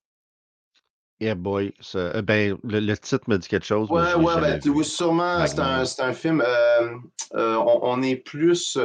[1.20, 1.74] Yeah, boy.
[1.80, 3.90] Ça, ben, le, le, titre me dit quelque chose.
[3.92, 5.46] Ouais, ouais, ben, oui, sûrement.
[5.46, 6.42] C'est un, un, film.
[6.42, 6.96] Euh,
[7.36, 8.80] euh, on, on, est plus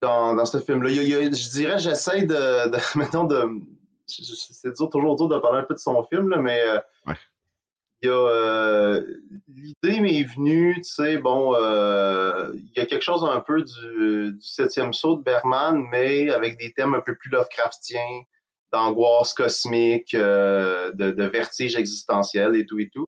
[0.00, 0.90] dans, dans ce film-là.
[0.90, 3.48] Je dirais, j'essaie de, de, Mettons, de.
[4.06, 6.60] C'est toujours autour de parler un peu de son film, là, mais.
[7.06, 7.14] Ouais.
[8.02, 8.14] Il y a.
[8.14, 9.02] Euh,
[9.48, 11.54] L'idée m'est venue, tu sais, bon.
[11.54, 16.58] il y a quelque chose un peu du, du septième saut de Berman, mais avec
[16.58, 18.22] des thèmes un peu plus Lovecraftiens
[18.72, 23.06] d'angoisse cosmique, euh, de, de, vertige existentiel et tout et tout.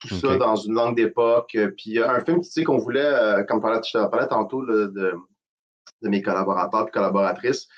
[0.00, 0.20] Tout okay.
[0.20, 1.56] ça dans une langue d'époque.
[1.76, 5.14] Puis un film tu sais, qu'on voulait, euh, comme je te parlais tantôt là, de,
[6.02, 7.68] de, mes collaborateurs et collaboratrices,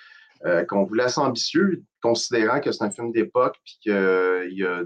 [0.45, 4.83] euh, qu'on voulait assez ambitieux, considérant que c'est un film d'époque puis que y a,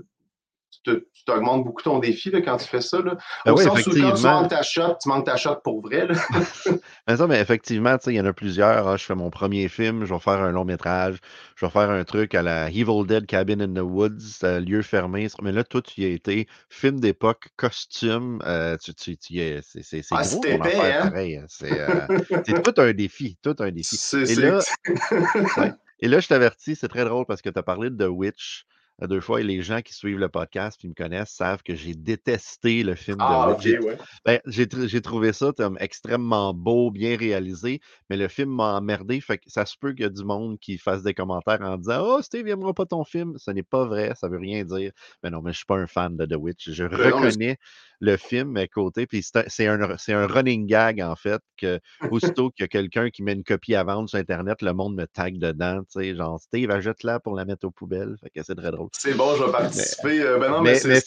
[0.97, 3.01] tu augmentes beaucoup ton défi là, quand tu fais ça.
[3.01, 3.17] Là.
[3.45, 5.83] Ben Au oui, sens où quand tu manques ta shot, tu manques ta shot pour
[5.83, 6.07] vrai.
[6.07, 6.15] Là.
[7.09, 8.89] mais ça, mais effectivement, il y en a plusieurs.
[8.89, 11.19] Ah, je fais mon premier film, je vais faire un long métrage,
[11.57, 14.83] je vais faire un truc à la Evil Dead Cabin in the Woods, euh, lieu
[14.83, 15.29] fermé.
[15.43, 18.41] Mais là, toi, tu y as été film d'époque, costume.
[18.45, 21.11] Euh, tu, tu, tu es, c'est, c'est, c'est ah, gros ton affaire, hein?
[21.11, 21.41] pareil.
[21.49, 22.07] C'est, euh,
[22.47, 23.97] c'est tout un défi, tout un défi.
[23.97, 24.61] C'est, Et, là,
[25.59, 28.09] ouais, et là, je t'avertis, c'est très drôle parce que tu as parlé de The
[28.09, 28.67] Witch
[29.07, 31.95] deux fois, et les gens qui suivent le podcast et me connaissent savent que j'ai
[31.95, 33.87] détesté le film ah, de okay, Witch.
[33.87, 33.99] Ouais.
[34.25, 37.81] Ben, j'ai, j'ai trouvé ça comme extrêmement beau, bien réalisé,
[38.11, 39.21] mais le film m'a emmerdé.
[39.21, 41.77] Fait que ça se peut qu'il y a du monde qui fasse des commentaires en
[41.77, 43.35] disant Oh, Steve, n'aimera pas ton film.
[43.39, 44.91] Ce n'est pas vrai, ça veut rien dire.
[45.23, 46.71] Mais non, mais je suis pas un fan de The Witch.
[46.71, 47.59] Je Mais non, mais reconnais
[48.01, 51.81] le film à côté, puis c'est un, un, running gag, en fait, que
[52.37, 54.95] aussitôt qu'il y a quelqu'un qui met une copie à vendre sur Internet, le monde
[54.95, 58.17] me tag dedans, tu sais, genre Steve, achète-la pour la mettre aux poubelles.
[58.23, 58.88] Fait que c'est très drôle.
[58.93, 60.23] C'est bon, je vais participer.
[60.23, 61.01] Euh, ben non, mais, mais,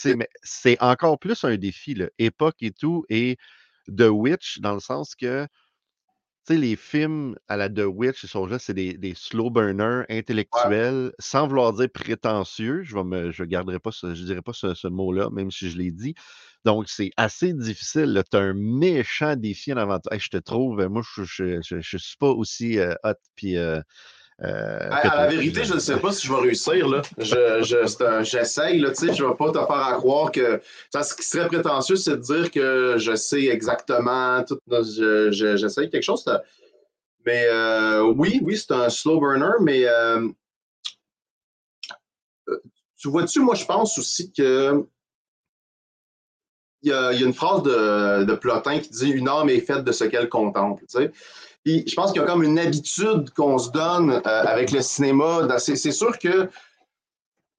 [0.43, 2.07] c'est- encore plus un défi, là.
[2.17, 3.37] époque et tout, et
[3.87, 5.45] The Witch, dans le sens que,
[6.47, 9.49] tu sais, les films à la The Witch, ils sont là, c'est des, des slow
[9.49, 12.83] burners intellectuels, sans vouloir dire prétentieux.
[12.83, 15.77] Je ne je garderai pas ce, je dirais pas ce, ce mot-là, même si je
[15.77, 16.15] l'ai dit.
[16.65, 18.23] Donc, c'est assez difficile.
[18.29, 19.99] Tu as un méchant défi en avant.
[20.11, 23.13] Hey, je te trouve, moi, je ne suis pas aussi euh, hot.
[23.35, 23.81] Puis, euh,
[24.43, 26.87] euh, À, la vérité, je ne sais pas si je vais réussir.
[26.87, 27.01] Là.
[27.17, 30.59] Je, j'essaye, là, tu sais, je ne vais pas te faire à croire que.
[30.93, 34.59] Ce qui serait prétentieux, c'est de dire que je sais exactement tout.
[34.69, 36.23] Je, je- j'essaye quelque chose.
[36.23, 36.41] ça-
[37.25, 40.27] Mais euh, oui, oui, c'est un slow burner, mais euh,
[42.97, 44.85] tu vois-tu, moi, je pense aussi que.
[46.83, 49.49] Il y, a, il y a une phrase de, de Plotin qui dit Une âme
[49.49, 50.81] est faite de ce qu'elle contemple.
[50.89, 51.11] Tu sais.
[51.63, 54.81] Puis je pense qu'il y a comme une habitude qu'on se donne euh, avec le
[54.81, 55.47] cinéma.
[55.59, 56.49] C'est sûr que.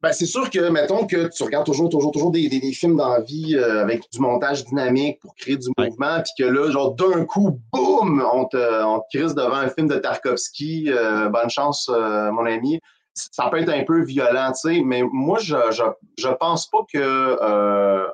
[0.02, 2.96] Ben, c'est sûr que, mettons que tu regardes toujours, toujours, toujours des, des, des films
[2.96, 5.90] dans la vie euh, avec du montage dynamique pour créer du Ouais.
[5.90, 9.68] mouvement, puis que là, genre, d'un coup, boum, on te, on te crisse devant un
[9.68, 10.86] film de Tarkovsky.
[10.90, 12.80] euh, bonne chance, mon ami.
[13.14, 15.84] Ça peut être un peu violent, tu sais, mais moi, je, je,
[16.18, 16.98] je pense pas que.
[16.98, 18.04] euh,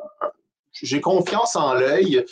[0.83, 2.25] j'ai confiance en l'œil.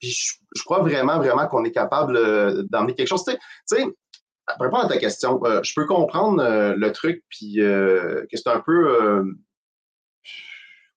[0.00, 3.24] Puis je, je crois vraiment, vraiment qu'on est capable euh, d'emmener quelque chose.
[3.24, 3.32] Tu
[3.66, 8.22] sais, pour répondre à ta question, euh, je peux comprendre euh, le truc, puis euh,
[8.30, 9.22] que c'est un peu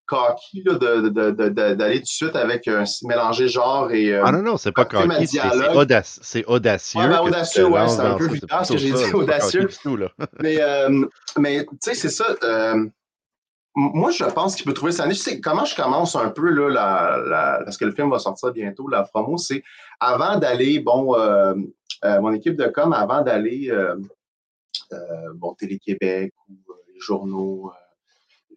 [0.07, 4.13] cocky là, de- de- de- d'aller tout de suite avec un mélanger genre et.
[4.23, 6.21] Ah non, non, c'est pas cocky, c'est c'est audacieux.
[6.99, 9.59] Ouais, ben, audacieux, ouais, c'est un peu vulgaire, ce que j'ai dit, audacieux.
[9.65, 10.11] du tout, là.
[10.41, 10.59] Mais,
[11.39, 12.35] mais tu sais, c'est ça.
[13.75, 15.17] Moi, je pense qu'il peut trouver sa niche.
[15.17, 18.19] Tu sais, comment je commence un peu, là, la, la- parce que le film va
[18.19, 19.63] sortir bientôt, la promo, c'est
[19.99, 21.53] avant d'aller, bon, euh,
[22.05, 23.95] euh, mon équipe de com, avant d'aller, euh,
[24.93, 27.71] euh, bon, Télé-Québec ou euh, les journaux.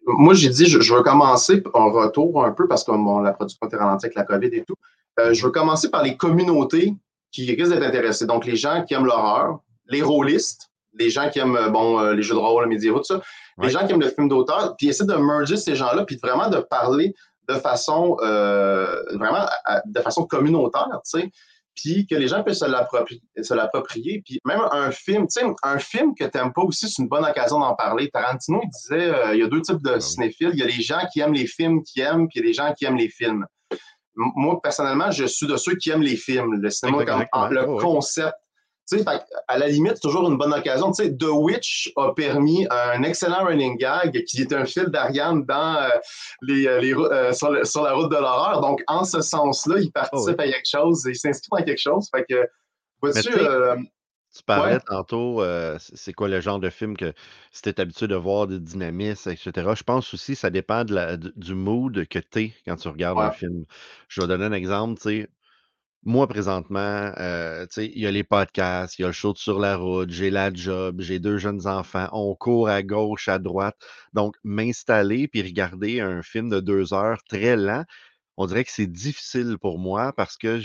[0.05, 3.67] moi, j'ai dit, je, veux commencer en retour un peu parce que bon, la production
[3.67, 4.75] était ralentie avec la COVID et tout.
[5.17, 6.93] Je veux commencer par les communautés
[7.29, 8.25] qui risquent d'être intéressées.
[8.25, 12.13] Donc, les gens qui aiment l'horreur, les rôlistes, les gens qui aiment euh, bon, euh,
[12.13, 13.21] les jeux de rôle, les médiévaux, tout ça,
[13.57, 13.67] Ouais.
[13.67, 16.49] les gens qui aiment le film d'auteur, puis essayer de merger ces gens-là, puis vraiment
[16.49, 17.13] de parler
[17.49, 21.29] de façon euh, vraiment à- de façon communautaire, tu sais,
[21.75, 24.21] puis que les gens puissent se l'appropri- se l'approprier.
[24.25, 27.07] Puis même un film, tu sais, un film que tu n'aimes pas aussi, c'est une
[27.07, 28.09] bonne occasion d'en parler.
[28.09, 30.01] Tarantino, il disait, euh, il y a deux types de oui.
[30.01, 30.49] cinéphiles.
[30.53, 32.47] Il y a les gens qui aiment les films qui aiment, puis il y a
[32.47, 33.45] les gens qui aiment les films.
[34.15, 37.47] Moi, personnellement, je suis de ceux qui aiment les films, le cinéma comme Exactement.
[37.49, 38.35] le concept.
[38.97, 39.05] Fait
[39.47, 40.91] à la limite, c'est toujours une bonne occasion.
[40.91, 45.89] The Witch a permis un excellent running gag qui est un fil d'Ariane dans euh,
[46.41, 48.61] les, euh, les euh, sur, le- sur la route de l'horreur.
[48.61, 50.49] Donc, en ce sens-là, il participe Oh, oui.
[50.49, 52.07] à quelque chose, il s'inscrit dans quelque chose.
[52.13, 52.47] Fait que,
[53.01, 53.75] vois-tu, Mais tu euh,
[54.45, 54.79] parlais Ouais.
[54.79, 55.43] tantôt,
[55.79, 57.13] c'est quoi le genre de film que
[57.51, 59.75] si tu es habitué de voir des dynamismes, etc.
[59.75, 62.87] Je pense aussi que ça dépend de la- du mood que tu es quand tu
[62.87, 63.65] regardes un film.
[64.07, 65.27] Je vais donner un exemple, tu sais.
[66.03, 69.59] Moi, présentement, euh, il y a les podcasts, il y a le show de sur
[69.59, 73.75] la route, j'ai la job, j'ai deux jeunes enfants, on court à gauche, à droite.
[74.13, 77.83] Donc, m'installer puis regarder un film de deux heures très lent,
[78.37, 80.59] on dirait que c'est difficile pour moi parce que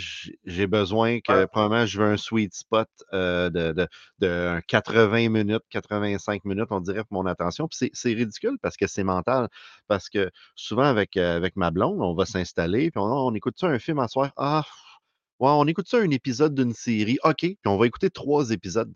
[0.45, 1.47] j'ai besoin que, Ouais.
[1.47, 3.87] premièrement, je veux un sweet spot euh, de, de,
[4.19, 7.67] de un 80 minutes, 85 minutes, on dirait, pour mon attention.
[7.69, 9.49] Puis c'est c'est ridicule parce que c'est mental.
[9.87, 13.59] Parce que souvent, avec, euh, avec ma blonde, on va s'installer, puis on, on écoute
[13.59, 14.31] ça un film à soir?
[14.37, 14.63] Ah,
[15.39, 17.17] ouais, on écoute ça un épisode d'une série.
[17.23, 18.93] OK, puis on va écouter trois épisodes.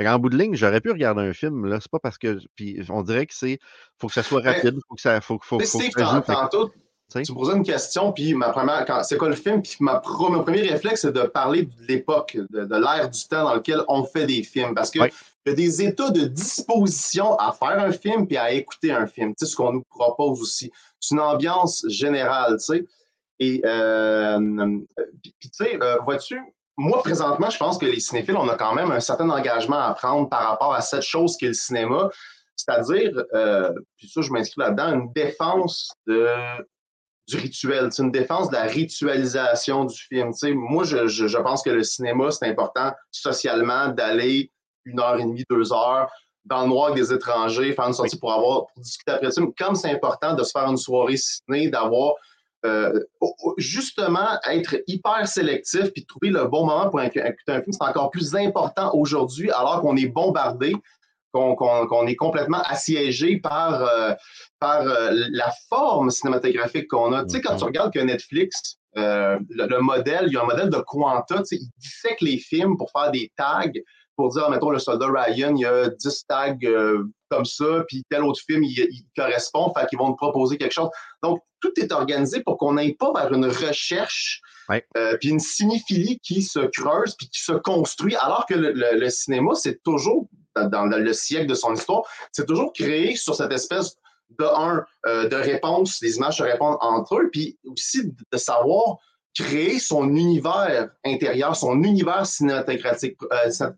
[0.00, 1.78] En bout de ligne, j'aurais pu regarder un film, là.
[1.80, 2.38] C'est pas parce que.
[2.54, 3.58] Puis on dirait que c'est.
[3.98, 5.20] Faut que ça soit rapide, faut que ça.
[5.20, 6.70] Faut, que ça que, tantôt,
[7.10, 9.60] tu me posais une question, puis ma première, quand- c'est quoi le film?
[9.60, 13.24] Puis ma pro- mon premier réflexe, c'est de parler de l'époque, de, de l'ère du
[13.24, 14.72] temps dans lequel on fait des films.
[14.74, 15.12] Parce qu'il Ouais.
[15.46, 19.30] y a des états de disposition à faire un film puis à écouter un film.
[19.30, 20.70] Tu sais, ce qu'on nous propose aussi.
[21.00, 22.84] C'est une ambiance générale, tu sais.
[23.40, 24.38] Et, euh,
[25.22, 26.40] puis, tu sais, euh, vois-tu,
[26.76, 29.94] moi, présentement, je pense que les cinéphiles, on a quand même un certain engagement à
[29.94, 32.10] prendre par rapport à cette chose qu'est le cinéma.
[32.56, 36.28] C'est-à-dire, euh, puis ça, je m'inscris là-dedans, une défense de,
[37.28, 40.32] du rituel, c'est une défense de la ritualisation du film.
[40.32, 44.50] Tu sais, moi, je, je, je pense que le cinéma, c'est important socialement d'aller
[44.84, 46.08] une heure et demie, deux heures
[46.44, 49.42] dans le noir avec des étrangers, faire une sortie pour avoir pour discuter après ça.
[49.58, 52.14] Comme c'est important de se faire une soirée ciné, d'avoir
[52.68, 53.00] euh,
[53.56, 58.10] justement être hyper sélectif puis trouver le bon moment pour écouter un film, c'est encore
[58.10, 60.74] plus important aujourd'hui alors qu'on est bombardé
[61.32, 64.14] qu'on qu qu est complètement assiégé par, euh,
[64.58, 67.24] par euh, la forme cinématographique qu'on a.
[67.24, 70.70] Tu sais, quand tu regardes que Netflix, le, le, modèle, il y a un modèle
[70.70, 73.70] de Quanta, tu sais, il dissèque les films pour faire des tags,
[74.16, 76.56] pour dire, mettons, le soldat Ryan, il y a 10 tags
[77.30, 80.72] comme ça, puis tel autre film, il, il correspond, fait qu'ils vont nous proposer quelque
[80.72, 80.90] chose.
[81.22, 84.84] Donc, tout est organisé pour qu'on n'aille pas vers une recherche, Ouais.
[84.98, 88.98] euh, puis une cinéphilie qui se creuse, puis qui se construit, alors que le, le-
[88.98, 93.52] le cinéma, c'est toujours, dans, le siècle de son histoire, c'est toujours créé sur cette
[93.52, 93.96] espèce
[94.38, 98.96] de un, euh, de réponse, les images se répondent entre eux, puis aussi de savoir
[99.34, 103.16] créer son univers intérieur, son univers cinématographique.
[103.32, 103.70] Euh,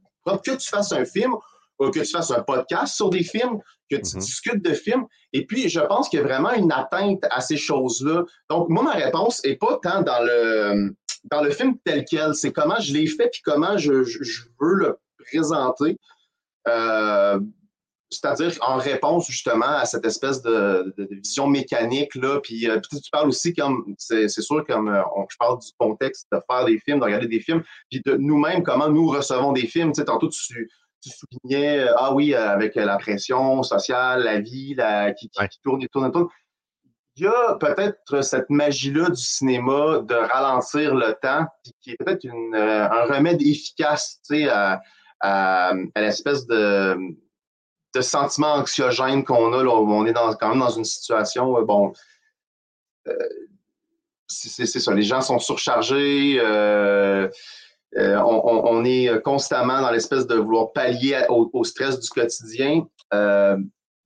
[0.44, 1.34] que tu fasses un film
[1.80, 3.58] ou que tu fasses un podcast sur des films,
[3.90, 4.20] que tu Mhm.
[4.20, 5.06] discutes de films.
[5.32, 8.24] Et puis, je pense qu'il y a vraiment une atteinte à ces choses-là.
[8.48, 12.52] Donc, moi, ma réponse n'est pas tant dans le, dans le film tel quel, c'est
[12.52, 15.96] comment je l'ai fait puis comment je, je- je veux le présenter.
[16.68, 17.40] Euh,
[18.12, 22.80] c'est-à-dire en réponse justement à cette espèce de, de- de vision mécanique là, puis euh,
[22.80, 26.26] puis tu parles aussi comme c'est c'est sûr comme euh, on- je parle du contexte
[26.32, 29.66] de faire des films, de regarder des films, puis de nous-mêmes comment nous recevons des
[29.68, 29.92] films.
[29.92, 30.68] Tu sais, tantôt tu,
[31.02, 35.40] tu soulignais euh, ah oui euh, avec la pression sociale, la vie, la, qui, qui-
[35.40, 35.48] Ouais.
[35.48, 36.28] qui tourne et tourne et tourne.
[37.16, 41.44] Il y a peut-être cette magie-là du cinéma de ralentir le temps,
[41.82, 44.80] qui est peut-être euh, un remède efficace tu sais, à,
[45.20, 46.96] à, à l'espèce de,
[47.94, 49.62] de sentiment anxiogène qu'on a.
[49.62, 51.92] Là, on est dans, quand même dans une situation, euh, bon,
[53.08, 53.16] euh,
[54.28, 57.28] c'est ça, les gens sont surchargés, euh,
[57.98, 62.87] euh, on, est constamment dans l'espèce de vouloir pallier au, au stress du quotidien.
[63.12, 63.57] Euh,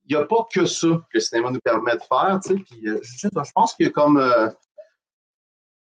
[0.07, 2.39] Il n'y a pas que ça que le cinéma nous permet de faire.
[2.43, 4.17] tu sais, Puis, euh, je, je pense que comme...
[4.17, 4.49] euh,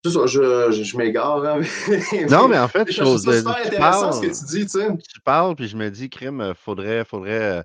[0.03, 1.43] je, je, je m'égare.
[1.45, 1.61] hein,
[2.29, 4.87] Non, mais en fait, je trouve ça super intéressant ce que tu dis, tu sais.
[4.97, 7.63] tu parles, puis je me dis, crime, euh, faudrait, faudrait euh,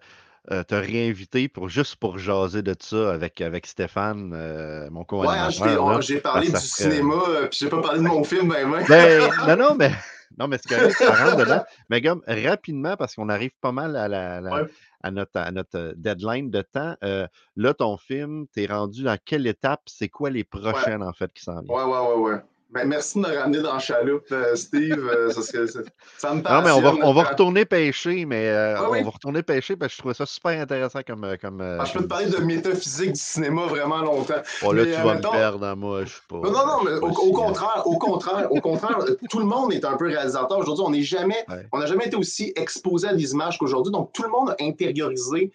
[0.52, 5.06] euh, te réinviter pour juste pour jaser de ça avec, avec Stéphane, euh, mon Ouais,
[5.06, 5.88] co-animateur.
[5.90, 6.00] là.
[6.02, 8.84] j'ai parlé du serait- cinéma, euh, puis j'ai pas parlé de mon film, ben, ben.
[8.86, 9.90] Ben, non, non, mais,
[10.38, 11.62] non, mais c'est correct, ça rentre dedans.
[11.90, 14.68] Mais comme rapidement, parce qu'on arrive pas mal à, la, la- Ouais.
[15.02, 16.94] à notre, à notre euh, deadline de temps.
[17.04, 19.82] euh, là, ton film, t'es rendu dans quelle étape?
[19.86, 21.76] C'est quoi les prochaines, en fait, qui s'en viennent?
[21.76, 22.40] Ouais, ouais, ouais, ouais.
[22.70, 24.98] Ben, merci de me ramener dans la chaloupe, euh, Steve.
[24.98, 28.98] euh, ça, me Non, mais on va, on va quand- retourner pêcher, mais euh, oui.
[29.02, 31.36] on va retourner pêcher parce que je trouvais ça super intéressant comme.
[31.40, 34.42] comme Ah, je peux te parler de métaphysique du cinéma vraiment longtemps.
[34.62, 36.36] Bon, là, mais, tu euh, vas mettons- me perdre, hein, moi, je suis pas.
[36.38, 38.98] Non, non, mais au, contraire, au contraire, au contraire,
[39.30, 40.58] tout le monde est un peu réalisateur.
[40.58, 41.66] Aujourd'hui, on n'est jamais, Ouais.
[41.72, 43.92] on n'a jamais été aussi exposé à des images qu'aujourd'hui.
[43.92, 45.52] Donc, tout le monde a intériorisé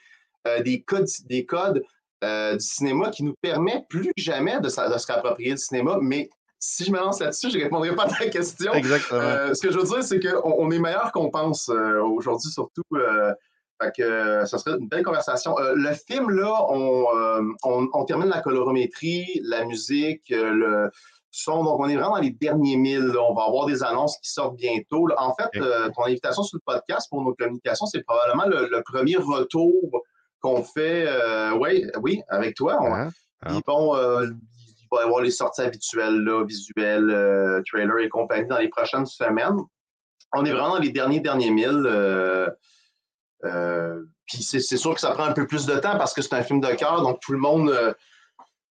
[0.48, 1.84] euh, des codes, des codes
[2.24, 5.98] euh, du cinéma qui nous permet plus jamais de, se réapproprier le cinéma.
[6.02, 6.30] Mais
[6.64, 8.72] si je me lance là-dessus, je ne répondrai pas à ta question.
[8.74, 9.20] Exactement.
[9.20, 12.52] Euh, ce que je veux dire, c'est qu'on on est meilleur qu'on pense euh, aujourd'hui,
[12.52, 12.84] surtout.
[12.94, 13.34] euh,
[13.82, 15.58] fait que euh, ça serait une belle conversation.
[15.58, 20.92] Euh, le film, là, on, euh, on, on termine la colorométrie, la musique, euh, le
[21.32, 21.64] son.
[21.64, 23.08] Donc, on est vraiment dans les derniers milles.
[23.08, 23.22] là.
[23.28, 25.08] On va avoir des annonces qui sortent bientôt.
[25.08, 25.16] là.
[25.18, 28.84] En fait, euh, ton invitation sur le podcast pour nos communications, c'est probablement le, le
[28.84, 29.74] premier retour
[30.42, 32.78] qu'on fait, euh, ouais, oui, avec toi.
[32.82, 33.10] On- Hein?
[33.48, 34.28] puis bon, euh,
[34.92, 39.06] va y avoir les sorties habituelles, là, visuelles, euh, trailers et compagnie dans les prochaines
[39.06, 39.58] semaines.
[40.34, 41.84] On est vraiment dans les derniers, derniers milles.
[41.86, 42.50] euh,
[43.46, 46.34] euh, puis c'est sûr que ça prend un peu plus de temps parce que c'est
[46.34, 47.74] un film de cœur, donc tout le monde,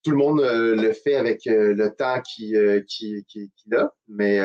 [0.05, 3.93] tout le, monde le fait avec le temps qu'il qui, qui, qu'il a.
[4.09, 4.37] Mais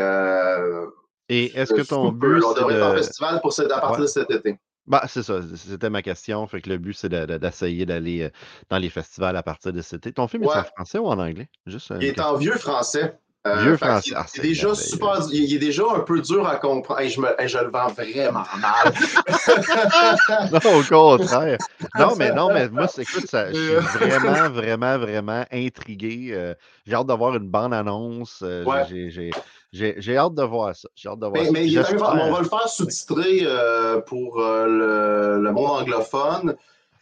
[1.29, 2.97] Et est-ce que ton but, on devrait être en de.
[2.97, 4.01] festival pour cette- à partir Ouais.
[4.01, 4.57] de cet été.
[4.87, 6.45] Bah, c'est ça, c'était ma question.
[6.47, 8.29] Fait que le but, c'est de- de- d'essayer d'aller euh,
[8.69, 10.13] dans les festivals à partir de cet été.
[10.13, 10.57] Ton film est Ouais.
[10.57, 11.49] en français ou en anglais?
[11.65, 12.33] Juste euh, Il une est question.
[12.33, 13.17] en vieux français.
[13.47, 14.09] Euh, Vieux fait français.
[14.09, 14.87] est- Ah, il, est déjà merveilleux.
[14.89, 16.99] super, il il est déjà un peu dur à comprendre.
[16.99, 18.93] Hey, je, me- hey, je le vends vraiment mal.
[20.51, 21.57] Non, au contraire.
[21.99, 26.29] Non, mais non, mais moi, c'est- écoute, ça, je suis vraiment, vraiment, vraiment intrigué.
[26.31, 26.53] euh,
[26.85, 28.39] j'ai hâte d'avoir une bande-annonce.
[28.43, 28.83] euh, Ouais.
[28.89, 29.31] j'ai- j'ai-
[29.75, 30.87] J'ai j'ai hâte de voir ça.
[30.95, 31.51] J'ai hâte de voir Mais, ça.
[31.51, 36.55] mais il on va le faire sous-titrer euh, pour euh, le, le monde anglophone.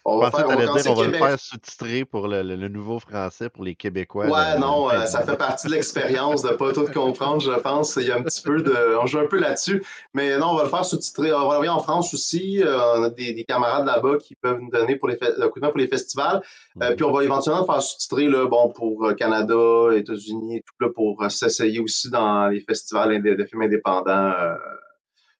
[0.05, 2.43] On va faire, on va t'allais commencer dire on va le faire sous-titrer pour le,
[2.43, 4.25] le- le nouveau français pour les Québécois.
[4.25, 7.95] Ouais, non, euh, ça fait partie de l'expérience de pas tout comprendre, je pense.
[7.95, 8.97] Il y a un petit peu de.
[9.01, 9.81] On joue un peu là-dessus.
[10.13, 11.31] Mais non, on va le faire sous-titrer.
[11.33, 12.61] On va l'envoyer en France aussi.
[12.61, 15.59] Euh, on a des, des camarades là-bas qui peuvent nous donner pour les fe- coup
[15.59, 16.41] de main pour les festivals.
[16.81, 16.95] Euh, Mhm.
[16.97, 19.55] puis on va éventuellement faire sous-titrer bon, pour Canada,
[19.95, 24.33] États-Unis, tout là, pour s'essayer aussi dans les festivals de films indépendants.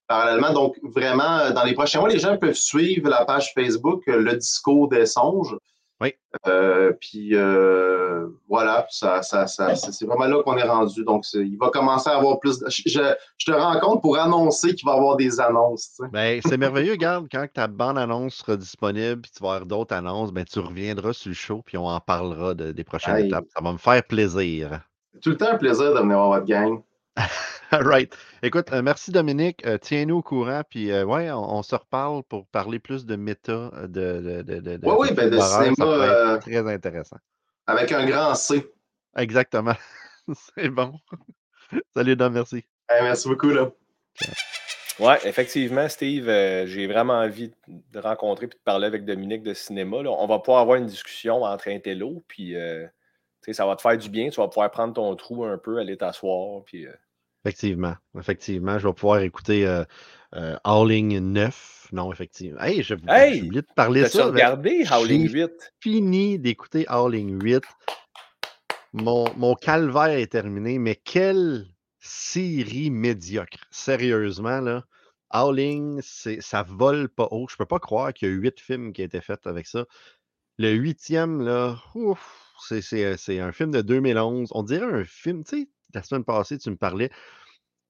[0.06, 0.52] Parallèlement.
[0.52, 4.18] Donc, vraiment, euh, dans les prochains mois, les gens peuvent suivre la page Facebook euh,
[4.20, 5.56] Le Discours des Songes.
[6.00, 6.12] Oui.
[6.48, 11.04] Euh, puis euh, voilà, ça, ça, ça, c'est vraiment là qu'on est rendu.
[11.04, 12.58] Donc, il va commencer à avoir plus.
[12.58, 12.66] De...
[12.68, 13.14] Je,
[13.46, 16.00] te rends compte pour annoncer qu'il va y avoir des annonces.
[16.12, 20.32] Ben, c'est merveilleux, regarde, quand ta bande-annonce sera disponible, puis tu vas avoir d'autres annonces,
[20.32, 23.46] ben, tu reviendras sur le show, puis on en parlera de- des prochaines étapes.
[23.56, 24.80] Ça va me faire plaisir.
[25.14, 26.82] C'est tout le temps un plaisir de venir voir votre gang.
[27.72, 28.16] right.
[28.42, 29.64] Écoute, euh, merci Dominique.
[29.66, 30.62] Euh, Tiens-nous au courant.
[30.68, 34.60] Puis, euh, ouais, on, on se reparle pour parler plus de méta, de, de, de,
[34.60, 37.16] de, de- Oui, ben, de cinéma très intéressant.
[37.66, 38.66] avec un grand C.
[39.16, 39.74] Exactement.
[40.56, 40.94] C'est bon.
[41.96, 42.64] Salut Dom, merci.
[42.88, 43.48] Hey, merci beaucoup.
[43.50, 43.70] Là.
[45.00, 49.52] Ouais, effectivement, Steve, euh, j'ai vraiment envie de rencontrer et de parler avec Dominique de
[49.54, 50.02] cinéma.
[50.02, 50.10] là.
[50.10, 52.86] On va pouvoir avoir une discussion entre intello, puis euh,
[53.52, 54.30] ça va te faire du bien.
[54.30, 56.92] Tu vas pouvoir prendre ton trou un peu, aller t'asseoir, puis euh,
[57.44, 57.94] Effectivement.
[58.18, 58.78] Effectivement.
[58.78, 59.84] Je vais pouvoir écouter euh,
[60.34, 61.88] euh, Howling 9.
[61.92, 62.60] Non, effectivement.
[62.60, 63.42] Hey, j'ai Hey!
[63.42, 64.26] oublié de parler ça.
[64.26, 65.72] regardé Howling j'ai 8?
[65.80, 67.62] fini d'écouter Howling 8.
[68.92, 71.66] Mon, mon calvaire est terminé, mais quelle
[72.00, 73.58] série médiocre.
[73.70, 74.84] Sérieusement, là.
[75.30, 77.46] Howling, c'est- ça vole pas haut.
[77.50, 79.84] Je peux pas croire qu'il y a huit films qui ont été faits avec ça.
[80.58, 82.43] Le huitième, là, ouf,
[82.82, 84.48] c'est- c'est un film de 2011.
[84.52, 87.10] On dirait un film, tu sais, la semaine passée, tu me parlais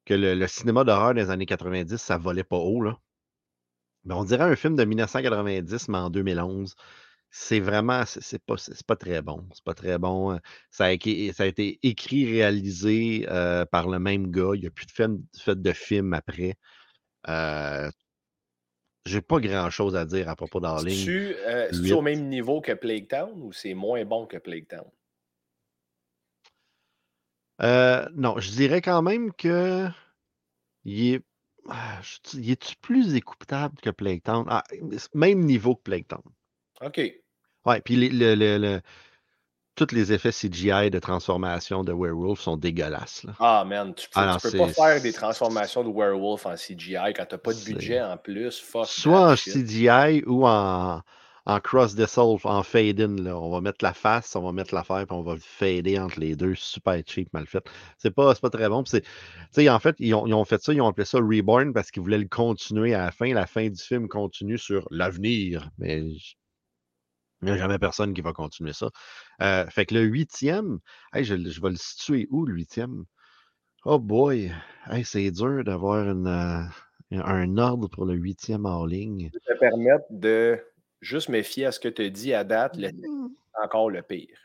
[0.07, 2.99] que le, cinéma d'horreur des années 90, ça volait pas haut, là.
[4.05, 6.75] Mais on dirait un film de 1990, mais en 2011.
[7.31, 8.39] C'est vraiment, c'est
[8.87, 9.49] pas, très bon.
[9.55, 10.33] C'est pas très bon.
[10.35, 10.39] euh,
[10.71, 11.47] Ça a, été- ça a
[11.83, 14.53] écrit, réalisé euh, par le même gars.
[14.55, 16.55] Il n'y a plus de film, fait de film après.
[17.29, 17.91] Euh,
[19.07, 21.09] J'ai pas grand chose à dire à propos d'Arling.
[21.09, 21.93] Euh, c'est-tu Huit.
[21.93, 24.87] au même niveau que Plague Town ou c'est moins bon que Plague Town?
[27.63, 29.89] Euh, non, je dirais quand même que
[30.85, 31.23] il est,
[31.69, 32.01] ah,
[32.33, 34.47] il est plus écoutable que Plague Town?
[34.49, 34.65] Ah,
[35.13, 36.23] même niveau que Plague Town.
[36.81, 37.01] OK.
[37.67, 38.81] Ouais, puis les- le, le- le-
[39.77, 43.25] tous les effets CGI de transformation de Werewolf sont dégueulasses.
[43.25, 43.33] là.
[43.41, 47.27] Ah, man, tu, Ah peux pas c'est- faire des transformations de werewolf en CGI quand
[47.29, 48.61] t'as pas de budget en plus.
[48.61, 49.53] Fuck Soit en shit.
[49.53, 51.01] CGI ou en,
[51.47, 53.27] en cross dissolve, en fade-in.
[53.27, 56.21] On va mettre la face, on va mettre l'affaire, puis on va le fader entre
[56.21, 56.55] les deux.
[56.55, 57.65] Super cheap, mal fait.
[57.99, 58.83] C'est pas, pas très bon.
[58.83, 62.03] en fait, ils ont, ils ont fait ça, ils ont appelé ça Reborn parce qu'ils
[62.03, 63.35] voulaient le continuer à la fin.
[63.35, 65.69] La fin du film continue sur l'avenir.
[65.79, 66.03] Mais
[67.49, 68.91] il n'y a jamais personne qui va continuer ça.
[69.43, 70.79] Euh, fait que le huitième,
[71.13, 73.05] hey, je, je vais le situer où, le huitième?
[73.85, 74.53] Oh boy,
[74.91, 76.63] hey, c'est dur d'avoir euh,
[77.11, 79.31] un ordre pour le huitième en ligne.
[79.31, 80.59] te permettre de
[81.01, 82.91] juste me fier à ce que tu dis à date, le
[83.63, 84.39] encore le pire.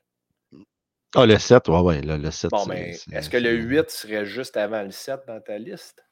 [1.16, 2.52] Ah, le 7, ouais, ouais, le, le 7.
[2.52, 5.58] Bon, mais c'est- est-ce que le c'est- 8 serait juste avant le 7 dans ta
[5.58, 6.04] liste?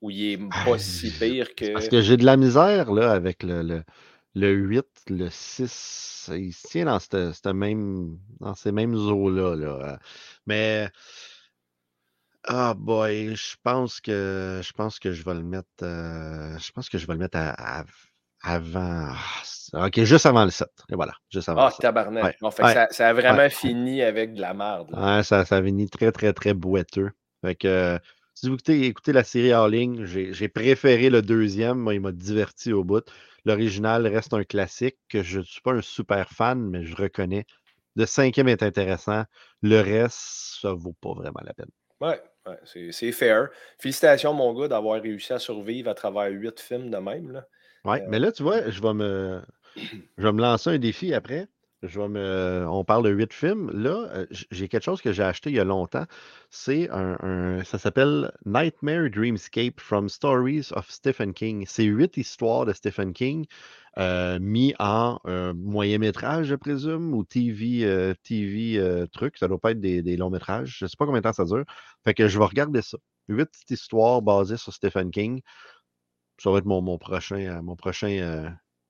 [0.00, 1.72] Ou il est pas si je- pire que.
[1.72, 3.82] Parce que j'ai de la misère là, avec le, le,
[4.34, 6.30] le 8, le 6.
[6.34, 9.56] Il se tient dans, cette, cette même, dans ces mêmes eaux-là.
[9.56, 9.66] Là.
[9.94, 9.96] euh.
[10.46, 10.90] Mais.
[12.44, 15.68] Ah boy, je pense que je pense que je vais le mettre.
[15.82, 17.84] euh, je pense que je vais le mettre à- à-
[18.42, 19.12] avant.
[19.74, 20.70] ah, Ok, juste avant le 7.
[20.90, 21.82] Et voilà, juste avant Ah, le 7.
[21.82, 22.24] tabarnak.
[22.24, 23.50] Ouais, Bon, fait que ouais, ça, ça a vraiment ouais.
[23.50, 24.96] fini avec de la merde.
[25.24, 27.10] ça, ça finit très, très, très boiteux.
[27.42, 27.98] Fait que,
[28.40, 31.78] si vous écoutez, écoutez la série en ligne, j'ai préféré le deuxième.
[31.78, 33.04] Moi, il m'a diverti au bout.
[33.44, 37.46] L'original reste un classique que je ne suis pas un super fan, mais je reconnais.
[37.96, 39.24] Le cinquième est intéressant.
[39.62, 40.18] Le reste,
[40.60, 41.70] ça vaut pas vraiment la peine.
[42.00, 42.20] Ouais,
[42.64, 43.48] c'est fair.
[43.78, 47.32] Félicitations, mon gars, d'avoir réussi à survivre à travers huit films de même.
[47.32, 47.46] Là.
[47.84, 49.42] Ouais, Euh, mais là, tu vois, je vais me,
[50.18, 51.48] je vais me lancer un défi après.
[51.82, 53.70] Je vais on parle de huit films.
[53.72, 56.06] Là, euh, j'ai quelque chose que j'ai acheté il y a longtemps.
[56.50, 61.64] C'est un, ça s'appelle Nightmare Dreamscape from Stories of Stephen King.
[61.68, 63.46] C'est huit histoires de Stephen King
[63.98, 68.14] euh, mis en euh, moyen métrage, je présume, ou TV,
[69.12, 69.38] truc.
[69.38, 70.78] Ça doit pas être des, longs métrages.
[70.80, 71.64] Je sais pas combien de temps ça dure.
[72.04, 72.98] Fait que je vais regarder ça.
[73.28, 75.42] Huit histoires basées sur Stephen King
[76.40, 77.62] ça va être mon, prochain,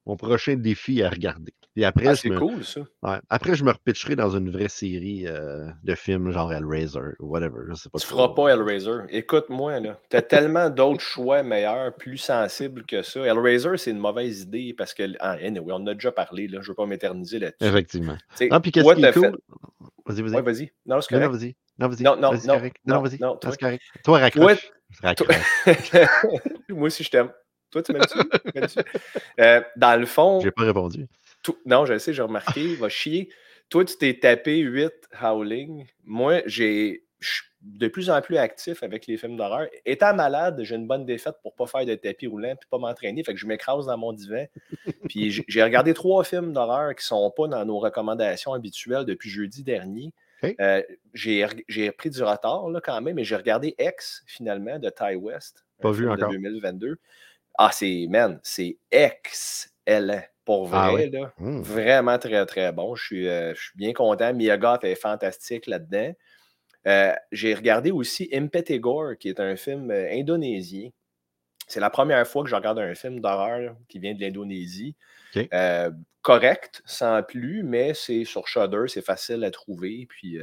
[0.09, 1.53] mon prochain défi à regarder.
[1.77, 2.81] Et après, Ah, c'est me, cool, ça.
[3.05, 7.27] ouais, après, je me repitcherai dans une vraie série euh, de films genre Hellraiser ou
[7.29, 7.59] whatever.
[7.69, 9.03] Je sais pas Tu feras pas Hellraiser.
[9.11, 10.01] Écoute-moi, là.
[10.09, 13.21] T'as tellement d'autres choix meilleurs, plus sensibles que ça.
[13.21, 15.05] Hellraiser, c'est une mauvaise idée parce que.
[15.21, 16.59] Ah, anyway, on en a déjà parlé, là.
[16.63, 17.65] Je veux pas m'éterniser là-dessus.
[17.71, 18.17] Effectivement.
[18.51, 19.23] Non, puis qu'est-ce qui est cool?
[19.23, 19.33] fait-
[20.07, 20.35] Vas-y, vas-y.
[20.35, 20.73] Ouais, vas-y.
[20.87, 21.41] Non, c'est non, non, correct.
[21.43, 21.57] vas-y.
[21.79, 22.03] Non, vas-y.
[22.03, 22.77] Non, non, Vas-y, non, correct.
[22.87, 23.19] Non, non, vas-y.
[23.21, 23.63] non, correct.
[23.63, 23.93] Raccroche.
[24.03, 24.19] toi-
[25.03, 25.53] Raccroche.
[26.71, 27.31] Moi aussi, je t'aime.
[27.71, 27.93] Toi, tu?
[27.93, 27.99] Tu
[28.55, 28.79] m'aimes-tu?
[29.41, 31.07] Euh, dans le fond, J'ai pas répondu.
[31.43, 33.29] tout- non, je sais, j'ai remarqué, va chier.
[33.69, 35.87] Toi, tu t'es tapé 8 Howling.
[36.05, 37.05] Moi, j'ai.
[37.21, 39.67] Je suis de plus en plus actif avec les films d'horreur.
[39.85, 43.25] Étant malade, j'ai une bonne défaite pour pas faire de tapis roulant puis pas m'entraîner.
[43.25, 44.47] Fait que je m'écrase dans mon divan.
[45.09, 49.65] Puis j'ai- regardé trois films d'horreur qui sont pas dans nos recommandations habituelles depuis jeudi
[49.65, 50.13] dernier.
[50.61, 50.81] Euh,
[51.13, 55.65] j'ai pris du retard là, quand même, mais j'ai regardé X finalement de Ty West.
[55.83, 56.29] Pas vu film encore.
[56.29, 56.99] De 2022.
[57.61, 60.23] Ah, c'est, man, c'est excellent.
[60.45, 61.33] Pour vrai, Ah là.
[61.39, 61.61] Hmm.
[61.61, 62.95] Vraiment très, très bon.
[62.95, 64.33] Je suis, euh, je suis bien content.
[64.33, 66.15] Miyagoth est fantastique là-dedans.
[66.87, 70.89] Euh, j'ai regardé aussi Impetigore, qui est un film euh, indonésien.
[71.67, 74.97] C'est la première fois que je regarde un film d'horreur qui vient de l'Indonésie.
[76.23, 80.07] Correct, sans plus, mais c'est sur Shudder, c'est facile à trouver.
[80.09, 80.39] Puis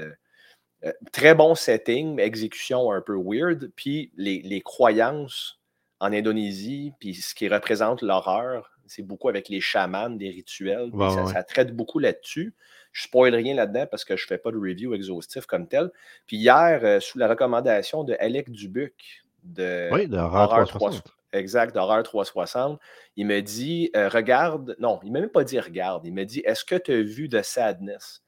[1.11, 3.71] très bon setting, exécution un peu weird.
[3.75, 5.59] Puis les, les croyances
[5.99, 10.91] en Indonésie, puis ce qui représente l'horreur, c'est beaucoup avec les chamans, des rituels.
[11.11, 11.33] ça, ouais.
[11.33, 12.53] ça traite beaucoup là-dessus.
[12.91, 15.89] Je spoil rien là-dedans parce que je ne fais pas de review exhaustif comme tel.
[16.27, 21.03] Puis hier, euh, sous la recommandation de Alec Dubuc de Oui, de Horreur Horreur 360.
[21.03, 21.11] 360.
[21.33, 22.79] Exact, d'horreur 360.
[23.17, 26.23] Il me dit, euh, regarde, non, il ne m'a même pas dit regarde, il me
[26.23, 28.23] dit, est-ce que tu as vu The Sadness?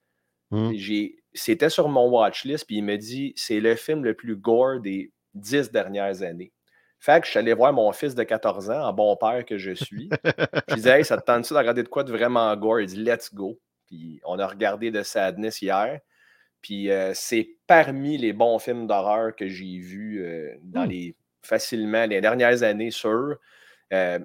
[0.76, 4.80] J'ai- C'était sur mon watchlist, puis il me dit, c'est le film le plus gore
[4.82, 6.52] des dix dernières années.
[7.08, 9.58] Fait que je suis allé voir mon fils de 14 ans, en bon père que
[9.58, 10.10] je suis.
[10.68, 12.82] je disais, hey, ça te tente-tu de regarder de quoi de vraiment gore?
[12.82, 13.58] Il dit, let's go.
[13.86, 16.02] Puis on a regardé The Sadness hier.
[16.62, 20.90] Puis euh, c'est parmi les bons films d'horreur que j'ai vus euh, dans Hmm.
[20.90, 23.38] les facilement les dernières années sur.
[23.94, 24.20] Euh,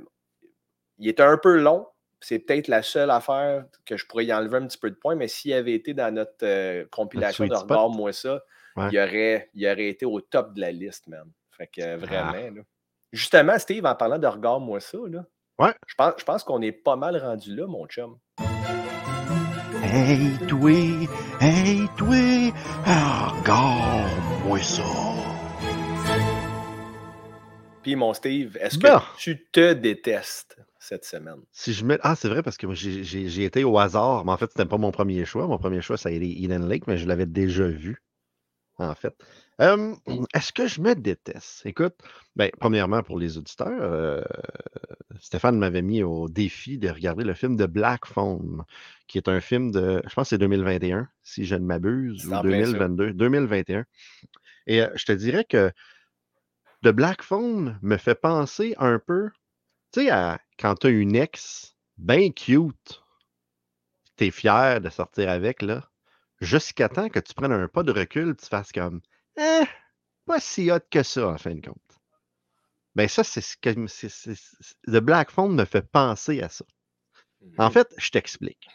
[0.99, 1.87] il était un peu long.
[2.21, 5.15] C'est peut-être la seule affaire que je pourrais y enlever un petit peu de points,
[5.15, 7.71] mais s'il avait été dans notre compilation de sweet spot.
[7.79, 8.43] Regarde-moi ça,
[8.75, 8.89] Ouais.
[8.91, 11.31] il, aurait, il aurait été au top de la liste, man.
[11.51, 12.51] Fait que euh, vraiment, Ah.
[12.51, 12.63] là.
[13.13, 15.25] Justement, Steve, en parlant de Regarde-moi ça, là,
[15.59, 15.75] Ouais.
[15.87, 18.17] je pense, je pense qu'on est pas mal rendu là, mon chum.
[19.83, 20.71] Hey, toi,
[21.41, 22.53] hey, toi,
[23.37, 24.83] regarde-moi ça.
[27.83, 28.87] Puis, mon Steve, est-ce que
[29.19, 31.43] tu te détestes cette semaine?
[31.51, 31.99] Si je mets...
[32.03, 34.79] Ah, c'est vrai, parce que moi, j'ai été au hasard, mais en fait, c'était pas
[34.79, 35.47] mon premier choix.
[35.47, 38.03] Mon premier choix, ça a été Eden Lake, mais je l'avais déjà vu,
[38.79, 39.15] en fait.
[39.63, 39.95] Euh,
[40.35, 41.65] Est-ce que je me déteste?
[41.67, 41.95] Écoute,
[42.35, 44.23] ben, premièrement, pour les auditeurs, euh,
[45.21, 48.65] Stéphane m'avait mis au défi de regarder le film de Black Phone,
[49.07, 52.35] qui est un film de, je pense que c'est 2021, si je ne m'abuse, ou
[52.35, 52.73] en plein ça.
[52.73, 53.85] 2022, 2021.
[54.67, 55.71] Et euh, je te dirais que
[56.83, 59.31] The Black Phone me fait penser un peu,
[59.93, 63.05] tu sais, à quand tu as une ex bien cute,
[64.17, 65.89] tu es fier de sortir avec, là,
[66.41, 69.01] jusqu'à temps que tu prennes un pas de recul, tu fasses comme,
[69.37, 69.65] eh,
[70.27, 71.77] pas si hot que ça, en fin de compte.
[72.95, 73.71] Ben ça, c'est ce que
[74.91, 76.65] The Black Phone me fait penser à ça.
[77.59, 77.73] En Mhm.
[77.73, 78.69] fait, je t'explique.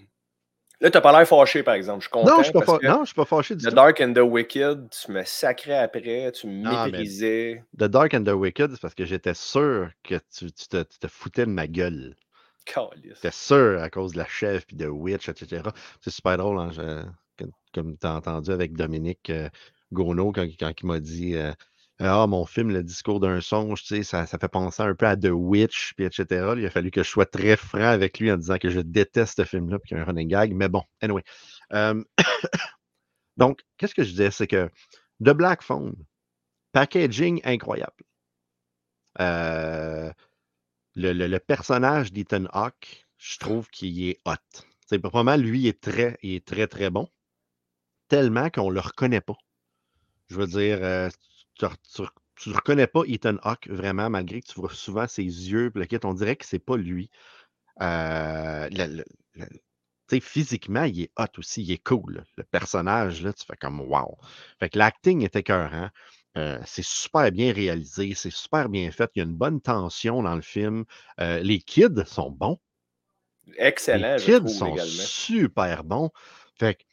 [0.80, 2.02] Là, tu n'as pas l'air fâché, par exemple.
[2.02, 3.56] Je suis content Non, je suis pas, parce fa- que non, je suis pas fâché
[3.56, 3.76] du The tout.
[3.76, 7.64] Dark and the Wicked, tu me sacrais après, tu me Ah, méprisais.
[7.78, 11.00] The Dark and the Wicked, c'est parce que j'étais sûr que tu, tu te, tu
[11.00, 12.16] te foutais de ma gueule.
[13.04, 15.64] J'étais sûr à cause de la chef puis de Witch, etc.
[16.02, 19.50] C'est super drôle, hein, je- comme tu as entendu avec Dominique euh,
[19.92, 21.54] Gono quand, il m'a dit euh,
[22.00, 25.16] Ah, mon film, le discours d'un songe, tu ça, ça fait penser un peu à
[25.18, 26.54] The Witch, puis etc.
[26.58, 29.38] Il a fallu que je sois très franc avec lui en disant que je déteste
[29.38, 30.54] ce film-là, puis qu'il y a un running gag.
[30.54, 31.24] Mais bon, anyway.
[31.74, 32.04] Euh,
[33.38, 34.32] Donc, qu'est-ce que je disais?
[34.32, 34.70] C'est que
[35.24, 35.96] The Black Phone,
[36.74, 38.04] packaging incroyable.
[39.20, 40.12] Euh,
[40.96, 44.64] le, le- personnage d'Ethan Hawke, je trouve qu'il est hot.
[44.88, 47.10] C'est vraiment, lui, est très, il est très, très bon.
[48.10, 49.38] Tellement qu'on ne le reconnaît pas.
[50.30, 51.10] Je veux dire, euh,
[51.56, 55.86] tu ne reconnais pas Ethan Hawke vraiment, malgré que tu vois souvent ses yeux, le
[55.86, 57.10] kit, on dirait que c'est pas lui.
[57.82, 59.06] Euh, le- le-
[59.36, 62.26] le- tu sais, physiquement, il est hot aussi, il est cool.
[62.38, 64.18] Le personnage, là, tu fais comme wow.
[64.60, 65.90] Fait que l'acting est écœurant.
[66.38, 69.10] Euh, c'est super bien réalisé, c'est super bien fait.
[69.16, 70.86] Il y a une bonne tension dans le film.
[71.20, 72.60] Euh, les kids sont bons.
[73.58, 75.04] Excellent, les je kids trouve sont également.
[75.04, 76.12] super bons.
[76.56, 76.84] Fait que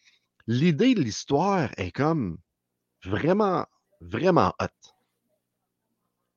[0.49, 2.39] l'idée de l'histoire est comme
[3.07, 3.67] vraiment,
[4.01, 4.95] vraiment hot.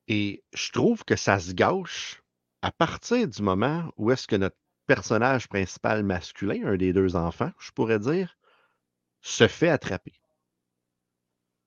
[0.07, 2.21] Et je trouve que ça se gâche
[2.61, 7.51] à partir du moment où est-ce que notre personnage principal masculin, un des deux enfants,
[7.59, 8.37] je pourrais dire,
[9.21, 10.13] se fait attraper.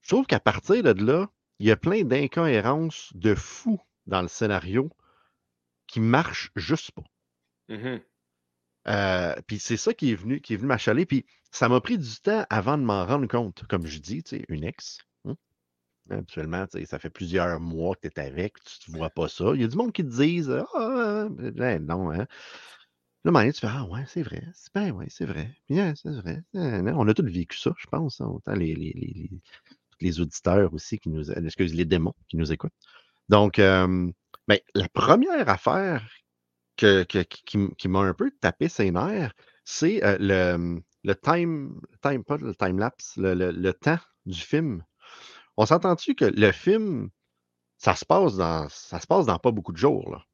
[0.01, 1.29] Je trouve qu'à partir de là,
[1.59, 4.89] il y a plein d'incohérences de fou dans le scénario
[5.85, 7.03] qui marchent juste pas.
[7.69, 8.01] Mhm.
[8.87, 11.05] Euh, puis c'est ça qui est venu, qui est venu m'achaler.
[11.05, 13.63] Puis ça m'a pris du temps avant de m'en rendre compte.
[13.67, 14.99] Comme je dis, tu sais, une ex.
[15.25, 15.35] hein,
[16.09, 19.53] Habituellement, ça fait plusieurs mois que tu es avec, tu ne vois pas ça.
[19.55, 22.27] Il y a du monde qui te disent Ah, ben non, hein.
[23.23, 24.43] Là, moment tu fais Ah, ouais, c'est vrai.
[24.55, 25.55] C'est- ouais, c'est vrai.
[25.69, 26.41] Bien, c'est vrai.
[26.53, 28.19] Non, On a tous vécu ça, je pense.
[28.21, 29.29] hein, autant les, les, les,
[30.01, 31.23] les- auditeurs aussi qui nous.
[31.59, 32.73] Les démons qui nous écoutent.
[33.29, 34.11] Donc, euh,
[34.47, 36.07] ben, la première affaire
[37.03, 39.33] que, que- qui, m'a un peu tapé ses nerfs,
[39.65, 44.83] c'est euh, le, le time, time, pas le time-lapse, le, le- le temps du film.
[45.57, 47.09] On s'entend-tu que le film,
[47.77, 50.25] ça se passe dans ça se passe dans pas beaucoup de jours, là?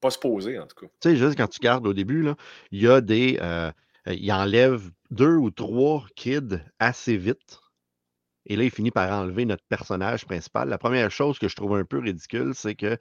[0.00, 0.92] Pas se poser, en tout cas.
[1.00, 2.36] Tu sais, juste quand tu gardes au début, là,
[2.70, 3.38] il y a des.
[3.40, 3.70] euh,
[4.06, 7.60] il enlève deux ou trois kids assez vite.
[8.46, 10.68] Et là, il finit par enlever notre personnage principal.
[10.68, 12.98] La première chose que je trouve un peu ridicule, c'est que,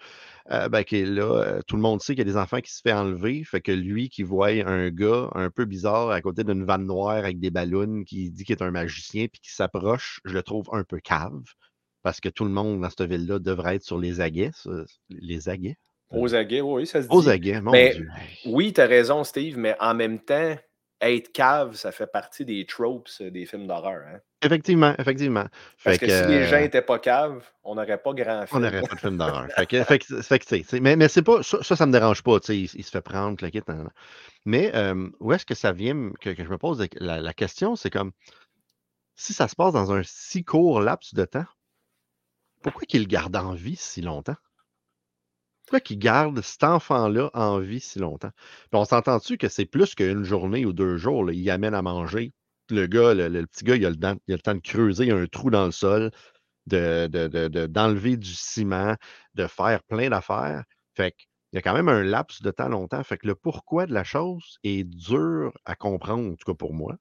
[0.52, 2.72] euh, ben, que là, euh, tout le monde sait qu'il y a des enfants qui
[2.72, 3.44] se fait enlever.
[3.44, 7.18] Fait que lui qui voit un gars un peu bizarre à côté d'une vanne noire
[7.18, 10.70] avec des ballons, qui dit qu'il est un magicien, puis qui s'approche, je le trouve
[10.72, 11.42] un peu cave.
[12.04, 14.52] Parce que tout le monde dans cette ville-là devrait être sur les aguets.
[15.10, 15.78] Les aguets?
[16.10, 17.16] Aux aguets, oui, ça se dit.
[17.16, 18.08] Aux aguets, mon Mais Dieu.
[18.46, 20.56] oui, tu as raison, Steve, mais en même temps,
[21.10, 24.02] être cave, ça fait partie des tropes euh, des films d'horreur.
[24.08, 24.20] hein.
[24.42, 25.46] Effectivement, effectivement.
[25.84, 28.46] Parce Fait que, si les gens euh, n'étaient pas caves, on n'aurait pas grand On
[28.46, 28.62] film.
[28.62, 29.48] n'aurait pas de film d'horreur.
[29.56, 31.42] Fait que, fait que- fait que, tu sais, c'est- mais, mais c'est pas.
[31.44, 32.40] Ça, ça, ça me dérange pas.
[32.42, 33.62] tu sais, Il, il se fait prendre, le kit.
[33.68, 33.90] nan.
[34.46, 37.34] Mais euh, où est-ce que ça vient que, que je me pose la, la- la
[37.34, 38.12] question, c'est comme
[39.16, 41.46] si ça se passe dans un si court laps de temps,
[42.62, 44.36] pourquoi qu'il le garde en vie si longtemps?
[45.66, 48.32] Pourquoi qu'il garde cet enfant-là en vie si longtemps?
[48.38, 51.82] Puis on s'entend-tu que c'est plus qu'une journée ou deux jours, là, il amène à
[51.82, 52.34] manger.
[52.70, 54.60] Le gars, le, le petit gars, il a, le temps, il a le temps de
[54.62, 56.12] creuser un trou dans le sol,
[56.68, 58.96] de, de- de- de- d'enlever du ciment,
[59.36, 60.64] de faire plein d'affaires.
[60.96, 63.04] Fait qu'il y a quand même un laps de temps longtemps.
[63.04, 66.74] Fait que le pourquoi de la chose est dur à comprendre, en tout cas pour
[66.74, 66.96] moi.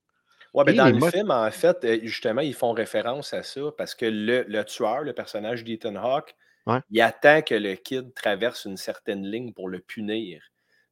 [0.54, 3.94] Ouais, ben dans le film, en fait, euh, justement, ils font référence à ça parce
[3.94, 6.34] que le, le tueur, le personnage d'Ethan Hawke,
[6.66, 6.78] Ouais.
[6.90, 10.42] il attend que le kid traverse une certaine ligne pour le punir.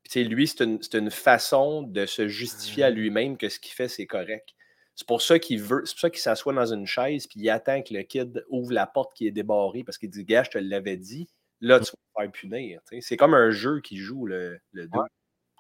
[0.03, 2.87] Puis, lui, c'est une, façon de se justifier Ah.
[2.87, 4.49] à lui-même que ce qu'il fait, c'est correct.
[4.97, 7.49] C'est pour ça qu'il veut, c'est pour ça qu'il s'assoit dans une chaise puis il
[7.51, 10.51] attend que le kid ouvre la porte qui est débarrée parce qu'il dit Gars, je
[10.51, 11.29] te l'avais dit,
[11.61, 12.81] là, tu vas te faire punir.
[13.01, 15.01] C'est comme un jeu qui joue le, le deux.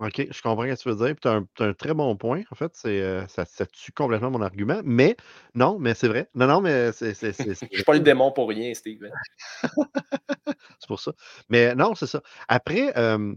[0.00, 1.14] OK, je comprends ce que tu veux dire.
[1.20, 2.42] Tu as, un très bon point.
[2.50, 4.80] En fait, c'est, euh, ça, ça tue complètement mon argument.
[4.82, 5.14] Mais
[5.54, 6.30] non, mais c'est vrai.
[6.34, 9.04] Non, non, mais c'est, Je suis pas le démon pour rien, Steve.
[9.04, 9.68] hein.
[10.78, 11.12] c'est pour ça.
[11.50, 12.22] Mais non, c'est ça.
[12.48, 13.34] Après, euh,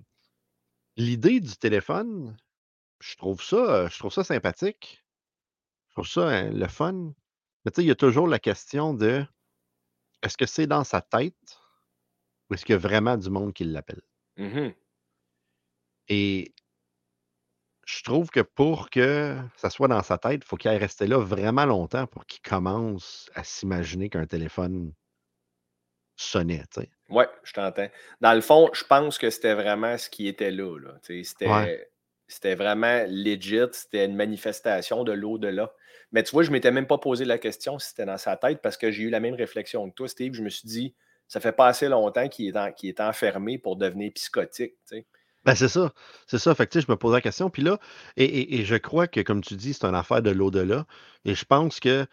[0.95, 2.37] l'idée du téléphone,
[3.01, 5.03] je trouve ça, je trouve ça sympathique.
[5.89, 7.13] Je trouve ça euh, le fun.
[7.65, 9.25] Mais tu sais, il y a toujours la question de
[10.21, 11.59] est-ce que c'est dans sa tête
[12.49, 14.01] ou est-ce qu'il y a vraiment du monde qui l'appelle?
[14.37, 14.73] Mhm.
[16.07, 16.52] Et
[17.85, 21.07] je trouve que pour que ça soit dans sa tête, il faut qu'il aille rester
[21.07, 24.93] là vraiment longtemps pour qu'il commence à s'imaginer qu'un téléphone
[26.15, 26.63] sonnait.
[27.09, 27.89] Ouais, je t'entends.
[28.21, 30.77] Dans le fond, je pense que c'était vraiment ce qui était là.
[31.01, 32.55] C'était Ouais.
[32.55, 35.73] vraiment legit, c'était une manifestation de l'au-delà.
[36.11, 38.37] Mais tu vois, je ne m'étais même pas posé la question si c'était dans sa
[38.37, 40.33] tête parce que j'ai eu la même réflexion que toi, Steve.
[40.33, 40.95] Je me suis dit,
[41.27, 44.75] ça fait pas assez longtemps qu'il est, en- qu'il est enfermé pour devenir psychotique.
[45.45, 45.91] Ben, c'est ça.
[46.27, 46.55] C'est ça.
[46.55, 47.49] Fait que, je me pose la question.
[47.49, 47.77] Puis là,
[48.17, 50.85] et, et- et je crois que, comme tu dis, c'est une affaire de l'au-delà.
[51.25, 52.05] Et je pense que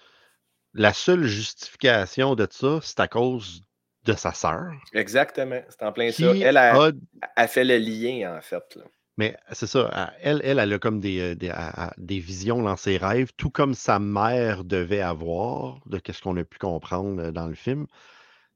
[0.74, 3.62] la seule justification de ça, c'est à cause
[4.04, 4.72] de sa sœur.
[4.94, 6.32] Exactement, c'est en plein ça.
[6.34, 6.90] Elle a, a
[7.36, 8.76] a fait le lien, en fait.
[8.76, 8.82] là.
[9.16, 11.52] Mais c'est ça, elle, elle, elle a comme des, euh, des,
[11.98, 16.44] des visions dans ses rêves, tout comme sa mère devait avoir, de ce qu'on a
[16.44, 17.86] pu comprendre euh, dans le film.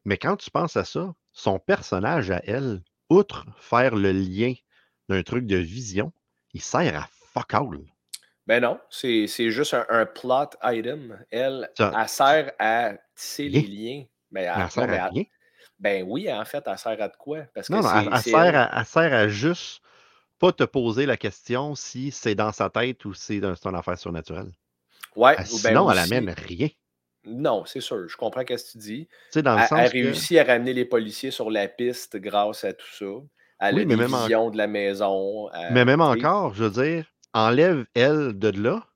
[0.07, 4.55] Mais quand tu penses à ça, son personnage à elle, outre faire le lien
[5.09, 6.13] d'un truc de vision,
[6.53, 7.81] il sert à fuck all.
[8.47, 11.19] Ben non, c'est juste un, un plot item.
[11.31, 14.05] Elle, Ça- elle sert à tisser les liens.
[14.31, 15.25] Mais elle- elle sert à elle- rien.
[15.79, 17.43] Ben oui, en fait, elle sert à de quoi?
[17.55, 18.55] Parce que Non, non, elle, elle sert elle.
[18.57, 19.81] à, elle sert à juste
[20.39, 23.75] pas te poser la question si c'est dans sa tête ou si c'est c'est une
[23.77, 24.53] affaire surnaturelle.
[25.17, 26.69] Ouais, Ah, ben Sinon, elle aussi- amène rien.
[27.27, 29.09] Non, c'est sûr, je comprends ce que tu dis.
[29.37, 29.93] dans le Elle, sens elle que...
[29.95, 33.07] réussit à ramener les policiers sur la piste grâce à tout ça.
[33.61, 35.49] Elle Oui, a mais des même en- visions de la maison.
[35.73, 38.87] Mais même encore, je veux dire, enlève elle de là,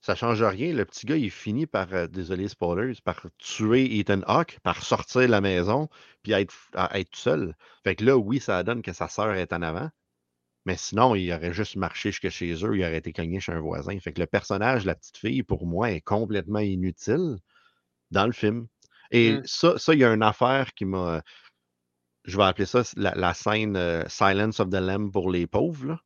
[0.00, 0.72] ça change rien.
[0.72, 5.22] Le petit gars, il finit par, euh, désolé spoilers, par tuer Ethan Hawke, par sortir
[5.22, 5.88] de la maison,
[6.22, 7.54] puis être, à être seul.
[7.84, 9.90] Fait que là, oui, ça donne que sa sœur est en avant.
[10.66, 13.60] Mais sinon, il aurait juste marché jusque chez eux, il aurait été cogné chez un
[13.60, 13.98] voisin.
[14.00, 17.36] Fait que le personnage, la petite fille, pour moi, est complètement inutile
[18.10, 18.66] dans le film.
[19.10, 19.42] Et Mm.
[19.46, 21.22] ça, ça, il y a une affaire qui m'a.
[22.28, 25.86] Je vais appeler ça la, la scène euh, Silence of the Lamb pour les pauvres.
[25.86, 26.00] là.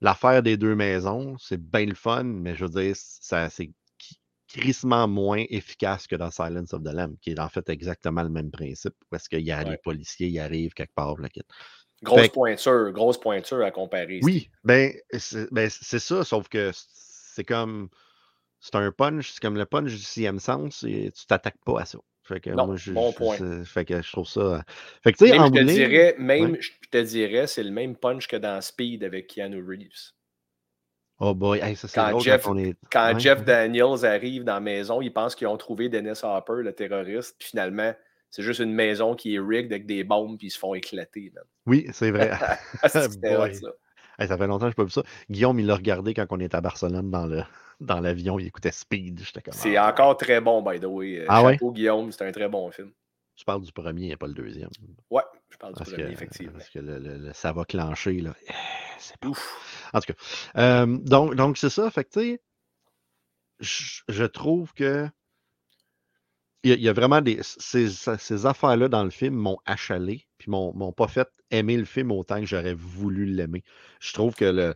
[0.00, 3.70] L'affaire des deux maisons, c'est bien le fun, mais je veux dire, ça, c'est
[4.48, 8.28] crissement moins efficace que dans Silence of the Lamb, qui est en fait exactement le
[8.28, 9.78] même principe, parce qu'il y a les Ouais.
[9.78, 11.16] policiers, ils arrivent quelque part.
[11.32, 11.42] kit.
[12.02, 14.20] Grosse Fait pointure, grosse pointure à comparer.
[14.22, 17.88] Oui, ben c'est ben, c'est ça, sauf que c'est comme
[18.60, 21.84] c'est un punch, c'est comme le punch du sixième sens, et tu t'attaques pas à
[21.84, 21.98] ça.
[22.24, 23.36] Fait que Non, moi, je, bon je- point.
[23.36, 24.64] c'est- fait que je trouve ça.
[25.02, 26.58] Fait que Même, je te dirais, même, Ouais.
[26.60, 30.12] je te dirais, c'est le même punch que dans Speed avec Keanu Reeves.
[31.18, 32.74] Oh boy, hey, ça c'est Quand Jeff- quand on est.
[32.90, 33.44] Quand Ouais, Jeff.
[33.44, 37.48] Daniels arrive dans la maison, ils pensent qu'ils ont trouvé Dennis Hopper, le terroriste, puis
[37.50, 37.92] finalement,
[38.30, 41.32] c'est juste une maison qui est rigged avec des bombes, puis ils se font éclater.
[41.66, 42.30] Oui, c'est vrai.
[42.82, 43.54] Ah, Boy.
[43.54, 43.68] ça.
[44.22, 45.02] Hey, ça fait longtemps que je n'ai pas vu ça.
[45.30, 47.42] Guillaume, il l'a regardé quand on était à Barcelone dans le
[47.80, 49.20] dans l'avion, il écoutait Speed.
[49.50, 51.18] C'est Ah, encore très bon, by the way.
[51.18, 51.54] Euh, Ah ouais?
[51.54, 52.92] Chapeau, Guillaume, c'est un très bon film.
[53.34, 54.68] Je parle du premier et pas le deuxième.
[55.10, 56.52] Ouais, je parle du que, premier, effectivement.
[56.52, 58.34] parce que le, le- le- ça va clencher, là.
[58.48, 58.52] Eh,
[58.98, 59.90] C'est pas Ouf.
[59.92, 61.90] En tout cas, euh, donc, donc c'est ça.
[61.90, 62.40] Fait que, tu sais,
[63.58, 65.08] je, je trouve que
[66.64, 67.38] il y, a- il y a vraiment des.
[67.42, 71.84] Ces, ces affaires-là dans le film m'ont achalé, puis m'ont m'ont pas fait aimer le
[71.84, 73.64] film autant que j'aurais voulu l'aimer.
[74.00, 74.74] Je trouve que le.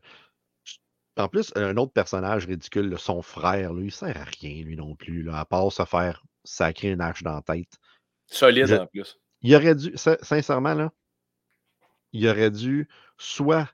[1.18, 4.94] En plus, un autre personnage ridicule, son frère, lui, il sert à rien, lui non
[4.94, 7.78] plus, là, à part se faire sacrer une hache dans la tête.
[8.26, 9.18] Solide Je- en plus.
[9.42, 10.92] Il aurait dû, sin- sincèrement, là,
[12.12, 13.68] il aurait dû soit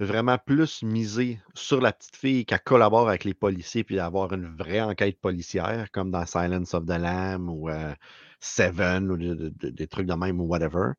[0.00, 4.54] vraiment plus miser sur la petite fille qui collabore avec les policiers puis avoir une
[4.56, 7.94] vraie enquête policière, comme dans Silence of the Lamb ou euh,
[8.40, 10.92] Seven ou de- de- de- des trucs de même ou whatever.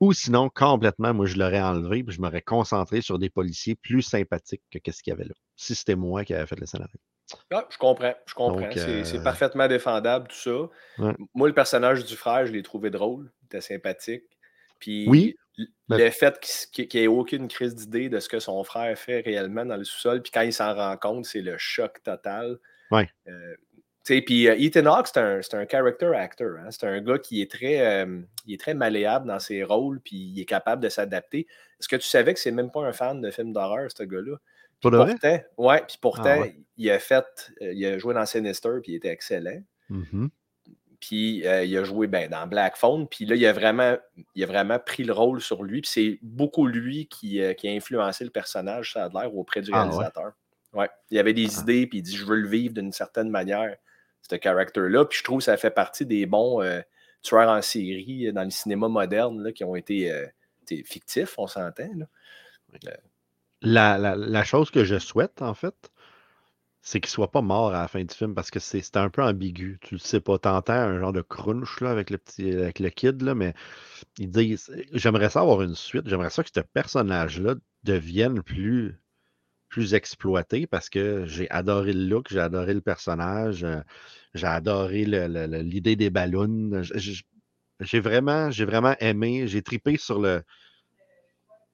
[0.00, 4.02] Ou sinon, complètement, moi, je l'aurais enlevé puis je m'aurais concentré sur des policiers plus
[4.02, 5.34] sympathiques que qu'est-ce qu'il y avait là.
[5.56, 6.98] Si c'était moi qui avais fait le scénario.
[7.50, 8.70] Ah, je comprends, je comprends.
[8.72, 11.04] C'est euh, parfaitement défendable, tout ça.
[11.04, 11.14] Ouais.
[11.34, 13.30] Moi, le personnage du frère, je l'ai trouvé drôle.
[13.42, 14.24] Il était sympathique.
[14.78, 15.36] Puis Oui,
[15.88, 16.38] le fait
[16.72, 19.84] qu'il n'y ait aucune crise d'idée de ce que son frère fait réellement dans le
[19.84, 22.58] sous-sol, puis quand il s'en rend compte, c'est le choc total.
[22.90, 23.08] Ouais.
[23.26, 23.54] Euh,
[24.04, 26.56] tu sais, puis euh, Ethan Hawke, c'est un, un character actor.
[26.58, 26.70] hein.
[26.70, 30.16] C'est un gars qui est très, euh, il est très malléable dans ses rôles, puis
[30.16, 31.46] il est capable de s'adapter.
[31.80, 34.36] Est-ce que tu savais que c'est même pas un fan de films d'horreur, ce gars-là?
[34.80, 35.06] Pourtant,
[35.58, 36.56] ouais, puis pourtant, ouais.
[36.76, 37.24] il a fait,
[37.62, 39.60] euh, il a joué dans Sinister, puis il était excellent.
[39.88, 40.30] Mhm.
[41.00, 43.96] Puis euh, il a joué ben, dans Black Phone, puis là, il a, vraiment,
[44.34, 47.68] il a vraiment pris le rôle sur lui, puis c'est beaucoup lui qui, euh, qui
[47.68, 49.90] a influencé le personnage, ça a l'air, auprès du Ah, ouais?
[49.90, 50.32] réalisateur.
[50.72, 50.90] Ouais.
[51.10, 51.60] Il avait des Ah.
[51.62, 53.76] idées, puis il dit Je veux le vivre d'une certaine manière,
[54.28, 55.04] ce caractère-là.
[55.04, 56.80] Puis je trouve que ça fait partie des bons euh,
[57.22, 60.12] tueurs en série dans le cinéma moderne là, qui ont été
[60.84, 61.88] fictifs, on s'entend.
[63.62, 65.74] La, la- la chose que je souhaite, en fait,
[66.82, 69.22] c'est qu'il soit pas mort à la fin du film parce que c'est un peu
[69.22, 69.78] ambigu.
[69.82, 70.38] Tu le sais pas.
[70.38, 73.54] T'entends un genre de crunch avec le petit avec le kid, mais
[74.18, 74.56] il dit
[74.92, 76.08] J'aimerais ça avoir une suite.
[76.08, 79.00] J'aimerais ça que ce personnage-là devienne plus,
[79.68, 83.80] plus exploité parce que j'ai adoré le look, j'ai adoré le personnage, euh,
[84.34, 86.82] j'ai adoré l'idée des ballons.
[87.80, 90.42] J'ai vraiment, j'ai vraiment aimé, j'ai tripé sur le.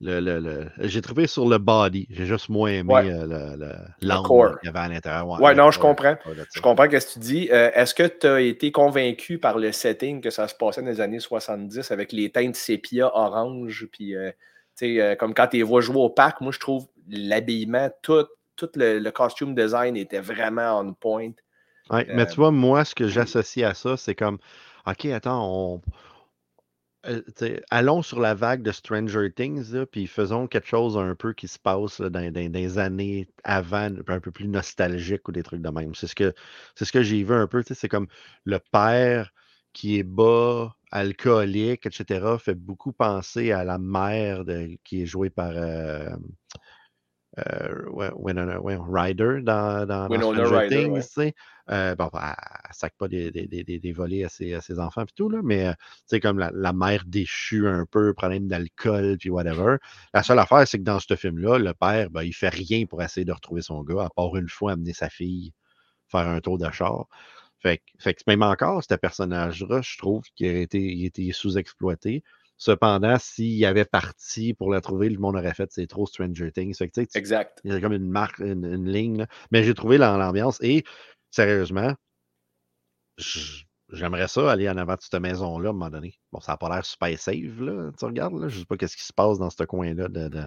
[0.05, 2.07] Le, le- le- j'ai trippé sur le body.
[2.11, 3.11] J'ai juste moins aimé Ouais.
[3.11, 4.59] euh, le, le, l'âme corps.
[4.61, 5.27] qu'il y avait à l'intérieur.
[5.41, 6.17] Ouais, non, je comprends.
[6.55, 7.49] Je comprends ce que tu dis.
[7.53, 10.89] Euh, Est-ce que tu as été convaincu par le setting que ça se passait dans
[10.89, 14.31] les années 70 avec les teintes sépia orange, puis euh,
[14.77, 17.91] tu sais, euh, comme quand tu les vois jouer au parc, moi je trouve l'habillement,
[18.03, 18.27] tout,
[18.57, 21.33] tout le, le costume design était vraiment on point.
[21.91, 24.39] Ouais, Euh, mais tu vois, moi, ce que j'associe à ça, c'est comme,
[24.87, 25.81] OK, attends, on,
[27.07, 31.49] euh, allons sur la vague de Stranger Things, puis faisons quelque chose un peu qui
[31.49, 35.69] se passe dans, dans- les années avant, un peu plus nostalgique ou des trucs de
[35.71, 35.95] même.
[35.95, 36.35] C'est ce que,
[36.77, 37.63] ce que j'ai vu un peu.
[37.69, 38.09] C'est comme
[38.45, 39.33] le père
[39.73, 44.45] qui est bas, alcoolique, etc., fait beaucoup penser à la mère
[44.85, 46.09] qui est jouée par euh,
[47.39, 47.85] euh,
[48.17, 50.93] Winona- Ryder dans, dans, Winona Stranger Ryder, Things.
[50.93, 51.03] ouais.
[51.03, 51.35] tu sais.
[51.71, 54.79] Euh, bon, elle ne sac pas des, des, des, des- volets à ses, à ses
[54.79, 58.13] enfants et tout, là, mais euh, tu sais, comme la, la mère déchue un peu,
[58.13, 59.77] problème d'alcool, puis whatever.
[60.13, 63.03] La seule affaire, c'est que dans ce film-là, le père, ben, il fait rien pour
[63.03, 65.53] essayer de retrouver son gars, à part une fois amener sa fille
[66.09, 67.07] faire un tour de char.
[67.61, 72.23] Fait, fait que même encore, ce personnage-là, je trouve qu'il a été, été sous-exploité.
[72.57, 76.75] Cependant, s'il avait parti pour la trouver, le monde aurait fait c'est trop Stranger Things.
[76.77, 77.61] Fait que, tu sais, tu- Exact.
[77.65, 79.19] il y a comme une marque, une, une ligne.
[79.19, 79.27] là.
[79.51, 80.85] Mais j'ai trouvé l'am- l'ambiance et
[81.31, 81.95] sérieusement,
[83.89, 86.19] j'aimerais ça aller en avant de cette maison-là à un moment donné.
[86.33, 87.91] Bon, ça n'a pas l'air super safe, là.
[87.99, 88.49] Tu regardes, là.
[88.49, 90.47] Je ne sais pas qu'est-ce qui se passe dans ce coin-là de, de-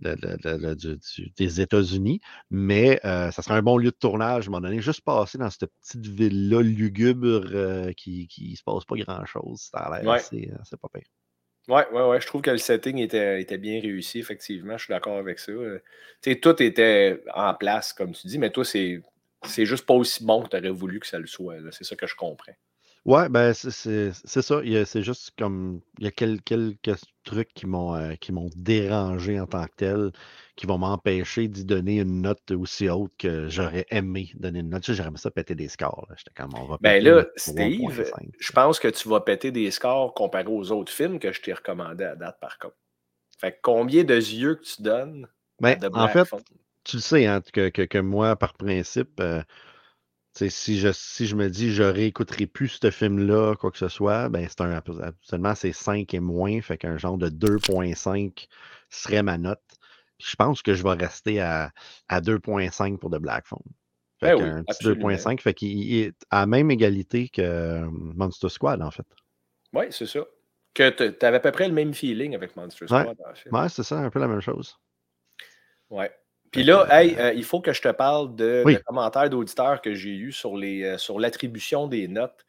[0.00, 2.20] de- de- du- des États-Unis,
[2.50, 4.80] mais euh, ça serait un bon lieu de tournage à un moment donné.
[4.80, 9.68] Juste passer dans cette petite ville-là lugubre euh, qui ne se passe pas grand-chose.
[9.70, 10.16] Ça a l'air Ouais.
[10.16, 11.06] assez, assez pas pire.
[11.68, 12.20] Ouais, ouais, ouais.
[12.20, 14.76] Je trouve que le setting était, était bien réussi, effectivement.
[14.78, 15.52] Je suis d'accord avec ça.
[15.52, 15.80] Euh,
[16.42, 19.02] tout était en place, comme tu dis, mais toi, c'est.
[19.46, 21.56] C'est juste pas aussi bon que tu aurais voulu que ça le soit.
[21.70, 22.52] C'est ça que je comprends.
[23.04, 24.60] Ouais, ben c'est c'est- c'est ça.
[24.64, 28.14] Il y a- C'est juste comme il y a quel- quelques trucs qui m'ont euh,
[28.16, 30.12] qui m'ont dérangé en tant que tel,
[30.56, 34.82] qui vont m'empêcher d'y donner une note aussi haute que j'aurais aimé donner une note.
[34.82, 36.06] Tu sais, J'aurais aimé ça péter des scores.
[36.10, 36.14] là.
[36.18, 38.34] J'étais comme on va Ben péter là, Steve, 3.5.
[38.38, 41.52] je pense que tu vas péter des scores comparé aux autres films que je t'ai
[41.52, 42.76] recommandés à date, par contre.
[43.38, 45.28] Fait que combien de yeux que tu donnes
[45.62, 46.44] à Ben, The en Black fait, Phone?
[46.84, 49.42] tu le sais, hein, que, que, que moi, par principe, euh,
[50.48, 54.28] si je, si je me dis je réécouterai plus ce film-là, quoi que ce soit,
[54.28, 58.46] ben c'est un absolument c'est 5 et moins, fait qu'un genre de 2.5
[58.88, 59.60] serait ma note.
[60.18, 61.72] Je pense que je vais rester à,
[62.08, 63.58] à 2.5 pour The Black Phone.
[64.20, 65.08] Ben Fait oui, qu'un petit absolument.
[65.08, 69.06] 2.5, fait qu'il est à la même égalité que euh, Monster Squad, en fait.
[69.72, 70.20] Oui, c'est ça.
[70.74, 72.86] Que tu avais à peu près le même feeling avec Monster.
[72.86, 73.50] Squad, en fait.
[73.50, 74.78] Ouais, c'est ça, un peu la même chose.
[75.88, 76.12] Ouais.
[76.50, 78.74] Puis là, hey, euh, il faut que je te parle de, Oui.
[78.74, 82.44] de commentaires d'auditeurs que j'ai eus sur les euh, sur l'attribution des notes.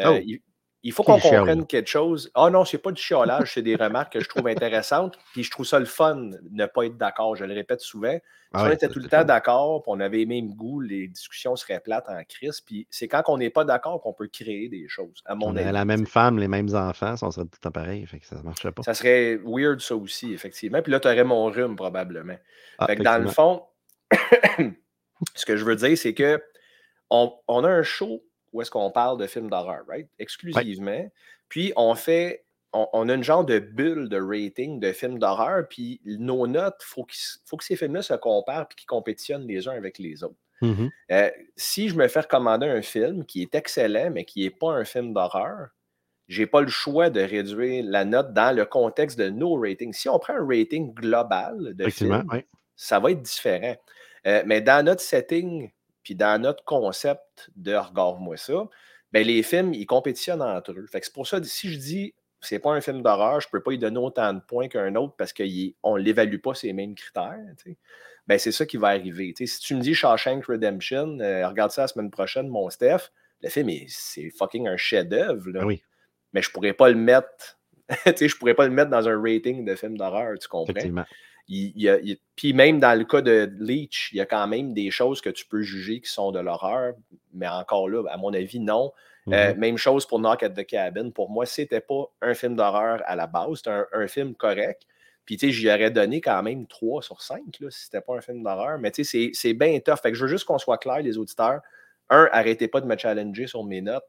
[0.00, 0.20] Euh, Oh.
[0.24, 0.40] il,
[0.82, 2.30] il faut qu'on comprenne quelque chose.
[2.34, 5.18] Ah non, c'est pas du chiolage, c'est des remarques que je trouve intéressantes.
[5.32, 7.36] Puis je trouve ça le fun de ne pas être d'accord.
[7.36, 8.18] Je le répète souvent.
[8.52, 11.06] Ah Si on était tout le temps d'accord, puis on avait les mêmes goûts, les
[11.06, 12.60] discussions seraient plates en crise.
[12.60, 15.56] Puis c'est quand on n'est pas d'accord qu'on peut créer des choses, à mon On
[15.56, 15.70] avis.
[15.70, 18.26] la même femme, les mêmes enfants, ça, on serait tout le temps pareil, fait que
[18.26, 18.82] ça ne marcherait pas.
[18.82, 20.82] Ça serait weird, ça aussi, effectivement.
[20.82, 22.36] Puis là, tu aurais mon rhume, probablement.
[22.78, 23.62] Ah, Fait que dans le fond,
[25.34, 26.42] ce que je veux dire, c'est que
[27.08, 28.20] on, on a un show
[28.52, 30.08] où est-ce qu'on parle de films d'horreur, right?
[30.18, 31.10] Exclusivement.
[31.48, 35.66] Puis on fait, on, on a une genre de bulle de rating de films d'horreur,
[35.68, 37.06] puis nos notes, il faut,
[37.46, 40.38] faut que ces films-là se comparent puis qu'ils compétitionnent les uns avec les autres.
[40.62, 40.90] Mhm.
[41.10, 44.72] Euh, si je me fais recommander un film qui est excellent, mais qui n'est pas
[44.72, 45.68] un film d'horreur,
[46.28, 49.92] j'ai pas le choix de réduire la note dans le contexte de nos ratings.
[49.92, 52.24] Si on prend un rating global de film,
[52.76, 53.76] ça va être différent.
[54.26, 55.70] Euh, mais dans notre setting,
[56.02, 58.68] puis dans notre concept de regarde-moi ça,
[59.12, 60.86] ben les films, ils compétitionnent entre eux.
[60.86, 63.62] Fait que c'est pour ça, si je dis c'est pas un film d'horreur, je peux
[63.62, 66.94] pas y donner autant de points qu'un autre parce qu'on ne l'évalue pas ces mêmes
[66.94, 67.36] critères.
[67.58, 67.78] tu sais.
[68.26, 69.34] Ben, c'est ça qui va arriver.
[69.36, 72.70] Tu sais, si tu me dis Shawshank Redemption, euh, regarde ça la semaine prochaine, mon
[72.70, 73.10] Steph,
[73.42, 75.50] le film, est- c'est fucking un chef-d'œuvre.
[75.58, 75.82] Ah oui,
[76.32, 77.58] Mais je pourrais pas le mettre.
[78.06, 80.70] tu sais, je pourrais pas le mettre dans un rating de film d'horreur, tu comprends?
[80.70, 81.04] effectivement.
[81.50, 84.26] Il- il y a- il- puis même dans le cas de Leech, il y a
[84.26, 86.94] quand même des choses que tu peux juger qui sont de l'horreur,
[87.34, 88.92] mais encore là, à mon avis, non.
[89.28, 89.58] Euh, Mhm.
[89.60, 91.10] même chose pour Knock at the Cabin.
[91.10, 94.82] Pour moi, c'était pas un film d'horreur à la base, c'était un, un film correct.
[95.26, 98.16] Puis, tu sais, j'y aurais donné quand même 3 sur 5 là, si c'était pas
[98.16, 98.78] un film d'horreur.
[98.78, 99.98] Mais, tu sais, c'est- c'est bien tough.
[100.02, 101.60] Fait que je veux juste qu'on soit clair, les auditeurs.
[102.08, 104.02] Un, arrêtez pas de me challenger sur mes notes.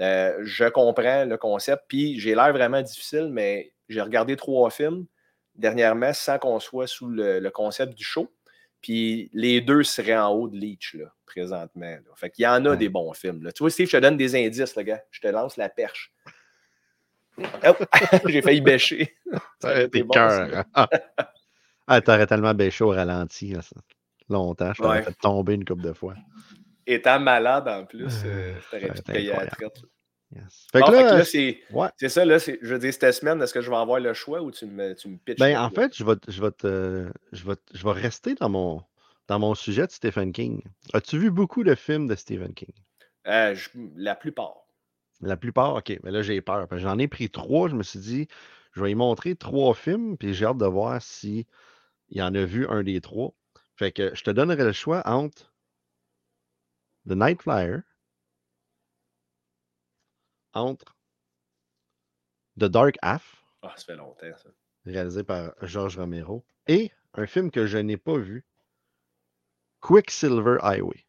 [0.00, 1.82] Euh, je comprends le concept.
[1.88, 5.04] Puis, j'ai l'air vraiment difficile, mais j'ai regardé trois films
[5.54, 8.32] dernièrement sans qu'on soit sous le, le concept du show.
[8.80, 11.86] Puis les deux seraient en haut de Leech, là, présentement.
[11.86, 12.00] là.
[12.16, 12.76] Fait qu'il y en a Ouais.
[12.76, 13.42] des bons films.
[13.44, 13.52] Là.
[13.52, 15.02] Tu vois, Steve, je te donne des indices, le gars.
[15.12, 16.12] Je te lance la perche.
[17.64, 17.84] Hop!
[18.28, 19.16] J'ai failli bêcher.
[19.60, 20.50] Ça aurait été T'es bon, cœur.
[20.50, 20.64] ça.
[20.74, 20.88] Ah,
[21.86, 23.76] ah, t'aurais tellement bêché au ralenti, là, ça.
[24.28, 24.72] longtemps.
[24.74, 25.04] Je t'aurais Ouais.
[25.04, 26.14] fait tomber une couple de fois.
[26.86, 29.56] Étant malade en plus, euh, Euh, t'aurais ça pu payer la incroyable.
[29.56, 29.82] traite.
[30.34, 30.66] Yes.
[30.72, 32.08] Fait Bon, que fait que là, là, c'est ouais.
[32.08, 34.50] ça, là, je veux dire, cette semaine, est-ce que je vais avoir le choix ou
[34.50, 35.38] tu me, tu me pitches?
[35.38, 38.82] Ben, en fait, je vais, je, vais te- je, vais, je vais rester dans mon,
[39.28, 40.62] dans mon sujet de Stephen King.
[40.94, 42.72] As-tu vu beaucoup de films de Stephen King?
[43.26, 44.62] Euh, je- la plupart.
[45.20, 45.98] La plupart, ok.
[46.02, 46.66] Mais là, j'ai peur.
[46.72, 47.68] J'en ai pris trois.
[47.68, 48.28] Je me suis dit,
[48.72, 51.46] je vais y montrer trois films, puis j'ai hâte de voir si
[52.10, 53.34] il en a vu un des trois.
[53.76, 55.52] Fait que je te donnerai le choix entre
[57.06, 57.82] The Night Flyer,
[60.54, 60.96] entre
[62.58, 64.48] The Dark Half, Ah, ça fait longtemps, ça.
[64.84, 68.44] réalisé par George Romero, et un film que je n'ai pas vu,
[69.80, 71.04] Quicksilver Highway.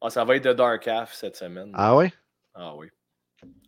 [0.00, 1.70] Ah, ça va être The Dark Half cette semaine.
[1.74, 2.12] Ah ouais?
[2.54, 2.88] Ah oui.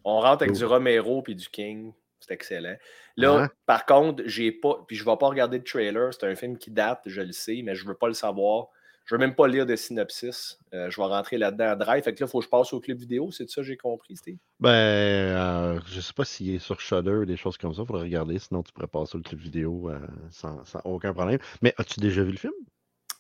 [0.05, 1.93] On rentre avec du Romero puis du King.
[2.21, 2.77] C'est excellent.
[3.17, 3.51] Là, Hein?
[3.67, 4.85] par contre, j'ai pas.
[4.87, 6.13] Puis je ne vais pas regarder le trailer.
[6.13, 8.69] C'est un film qui date, je le sais, mais je ne veux pas le savoir.
[9.07, 10.59] Je ne veux même pas lire de synopsis.
[10.75, 12.03] Euh, je vais rentrer là-dedans à Drive.
[12.03, 13.31] Fait que là, il faut que je passe au clip vidéo.
[13.31, 14.37] C'est ça que j'ai compris, Steve?
[14.59, 17.85] Ben, euh, je sais pas s'il est sur Shudder ou des choses comme ça.
[17.85, 18.39] Faudrait regarder.
[18.39, 20.01] Sinon, tu pourrais passer au clip vidéo euh,
[20.31, 21.39] sans, sans aucun problème.
[21.63, 22.53] Mais as-tu déjà vu le film?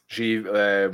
[0.08, 0.40] J'ai,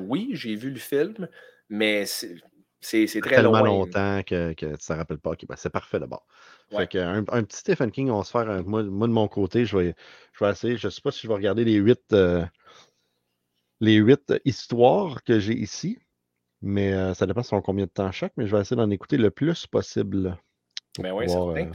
[0.00, 1.28] oui, j'ai vu le film,
[1.68, 2.36] mais c'est
[2.80, 3.62] c'est- c'est très Tellement loin.
[3.62, 5.32] longtemps que, que tu ne te rappelles pas.
[5.48, 6.26] Ben, c'est parfait d'abord.
[6.72, 6.78] Ouais.
[6.78, 8.50] Fait que un, un petit Stephen King, on va se faire.
[8.50, 9.94] un- moi, moi, de mon côté, je vais,
[10.32, 10.76] je vais essayer.
[10.76, 12.00] Je sais pas si je vais regarder les huit,
[13.82, 15.98] les huit histoires que j'ai ici.
[16.62, 18.32] Mais euh, ça dépend sur combien de temps chaque.
[18.36, 20.38] Mais je vais essayer d'en écouter le plus possible.
[20.98, 21.70] Ben oui, certain.
[21.70, 21.72] euh,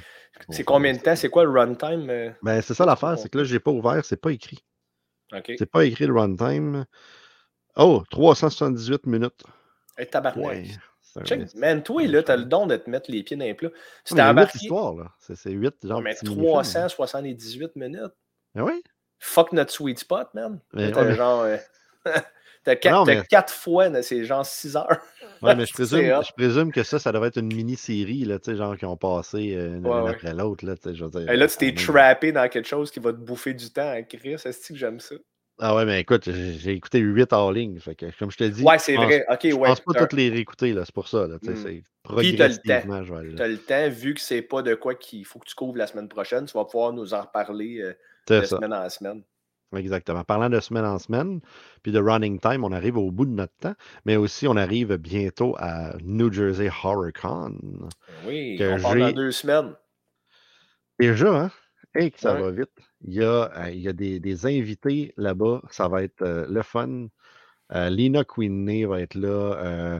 [0.49, 1.16] C'est combien de temps?
[1.16, 2.10] C'est quoi le runtime?
[2.10, 2.32] euh?
[2.41, 4.60] Ben, c'est ça l'affaire, c'est que là, je n'ai pas ouvert, c'est pas écrit.
[5.58, 6.86] C'est pas écrit le runtime.
[7.76, 9.43] Oh, 378 minutes.
[9.97, 10.45] Hey, tabarnak.
[10.45, 10.66] Ouais.
[11.26, 13.72] Check, man, toi, là, t'as le don de te mettre les pieds dans les plats.
[14.05, 15.12] Si t'as embarqué, histoires, là.
[15.20, 16.51] C'est c'est 8 genre mais petits mini-films.
[16.53, 18.14] 378 minutes,
[18.55, 18.82] Ah oui?
[19.20, 20.62] fuck notre sweet spot, man.
[20.72, 21.45] T'as ouais, genre.
[22.64, 25.01] t'as quatre, mais- quatre fois, c'est genre 6 heures.
[25.41, 28.51] Ouais, mais je présume, je présume que ça, ça devrait être une mini-série, là, tu
[28.51, 30.12] sais, genre qui ont passé euh, une Ouais, une ouais.
[30.12, 31.30] après l'autre, là, tu sais, je veux dire.
[31.32, 33.99] Et là, tu t'es trappé dans quelque chose qui va te bouffer du temps à
[33.99, 34.39] écrire.
[34.39, 35.16] C'est que j'aime ça?
[35.60, 38.64] Ah ouais, mais écoute, j'ai écouté 8 en ligne, fait que, comme je te dis,
[38.64, 39.26] Ouais, je c'est pense, vrai.
[39.28, 39.68] Ok, je ouais.
[39.70, 42.99] pense pas toutes les réécouter, là, c'est pour ça, là, Puis t'as le temps.
[43.36, 45.88] T'as le temps, vu que c'est pas de quoi qu'il faut que tu couvres la
[45.88, 47.93] semaine prochaine, tu vas pouvoir nous en reparler euh,
[48.30, 48.58] de ça.
[48.58, 49.24] semaine en semaine.
[49.76, 50.24] Exactement.
[50.24, 51.41] Parlant de semaine en semaine,
[51.84, 54.95] puis de running time, on arrive au bout de notre temps, mais aussi on arrive
[54.97, 57.57] bientôt à New Jersey HorrorCon.
[58.26, 59.74] Oui, Que on parle dans deux semaines.
[60.99, 61.51] Déjà, hein?
[61.93, 62.41] Hey, que ça Ouais.
[62.41, 62.72] va vite.
[63.01, 65.61] Il y a, euh, il y a des, des invités là-bas.
[65.70, 67.07] Ça va être euh, le fun.
[67.74, 69.28] Euh, Lena Quinney va être là.
[69.30, 69.99] euh,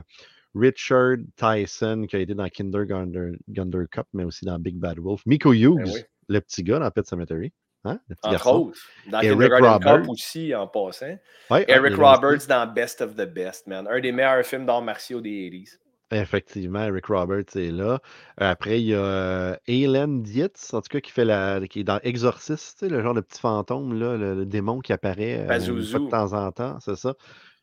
[0.54, 5.22] Richard Tyson, qui a été dans Kindergarten Gunder Cup, mais aussi dans Big Bad Wolf.
[5.26, 6.00] Miko Hughes, Ben oui.
[6.28, 7.52] le petit gars dans Pet Cemetery.
[7.84, 8.00] Hein?
[8.08, 8.50] Le petit Entre garçon.
[8.68, 8.78] autres.
[9.10, 10.02] Dans Eric Roberts.
[10.02, 11.16] Cup aussi, en passant.
[11.50, 11.94] Ouais, ah, Eric.
[11.96, 13.86] Roberts dans Best of the Best, man.
[13.90, 15.78] Un des meilleurs films d'arts martiaux des 80s.
[16.10, 18.00] Effectivement, Eric Roberts est là.
[18.40, 21.80] Euh, Après, il y a euh, Hélène Dietz, en tout cas, qui fait la, qui
[21.80, 24.92] est dans Exorcist, tu sais, le genre de petit fantôme, là, le, le démon qui
[24.94, 27.14] apparaît euh, de temps en temps, c'est ça?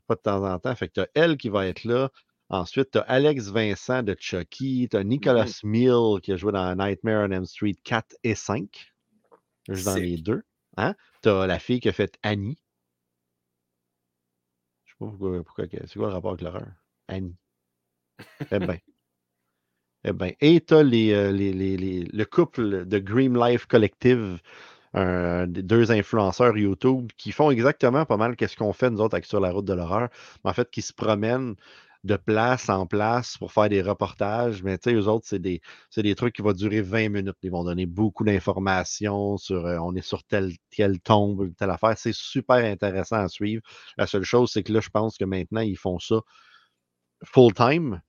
[0.07, 0.75] Pas de temps en temps.
[0.75, 2.09] Fait que tu as elle qui va être là.
[2.49, 4.87] Ensuite, tu as Alex Vincent de Chucky.
[4.91, 5.67] Tu as Nicolas Mm-hmm.
[5.67, 8.93] Mill qui a joué dans Nightmare on Elm Street 4 et 5.
[9.69, 10.43] Je dans les deux.
[10.77, 10.95] Hein?
[11.21, 12.57] Tu as la fille qui a fait Annie.
[14.85, 16.67] Je sais pas pourquoi, pourquoi c'est quoi le rapport avec l'horreur?
[17.07, 17.35] Annie.
[18.51, 18.77] Eh bien.
[20.03, 20.31] Eh bien.
[20.39, 24.39] Et tu as les, euh, les- les- les- le couple de Dream Life Collective,
[25.47, 29.41] deux influenceurs YouTube qui font exactement pas mal qu'est-ce qu'on fait nous autres avec Sur
[29.41, 30.09] la route de l'horreur,
[30.43, 31.55] mais en fait qui se promènent
[32.05, 35.61] de place en place pour faire des reportages, mais tu sais, eux autres, c'est des,
[36.15, 37.35] trucs qui vont durer 20 minutes.
[37.41, 41.97] Ils vont donner beaucoup d'informations sur euh, on est sur telle, telle tombe, telle affaire.
[41.97, 43.63] C'est super intéressant à suivre.
[43.97, 46.17] La seule chose, c'est que là, je pense que maintenant, ils font ça
[47.23, 48.01] full-time.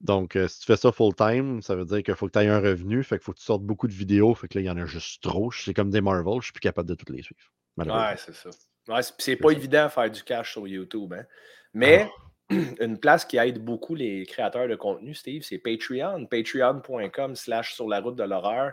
[0.00, 2.48] Donc, euh, si tu fais ça full-time, ça veut dire qu'il faut que tu aies
[2.48, 3.04] un revenu.
[3.04, 4.34] Fait qu'il faut que tu sortes beaucoup de vidéos.
[4.34, 5.52] Fait que là, il y en a juste trop.
[5.52, 6.40] C'est comme des Marvel.
[6.40, 7.40] Je suis plus capable de toutes les suivre.
[7.76, 8.50] Ouais, c'est ça.
[8.88, 11.12] Ouais, c'est pas évident à faire du cash sur YouTube.
[11.12, 11.24] Hein?
[11.72, 12.31] Mais Ah.
[12.80, 16.26] une place qui aide beaucoup les créateurs de contenu, Steve, c'est Patreon.
[16.26, 18.72] Patreon.com slash sur la route de l'horreur.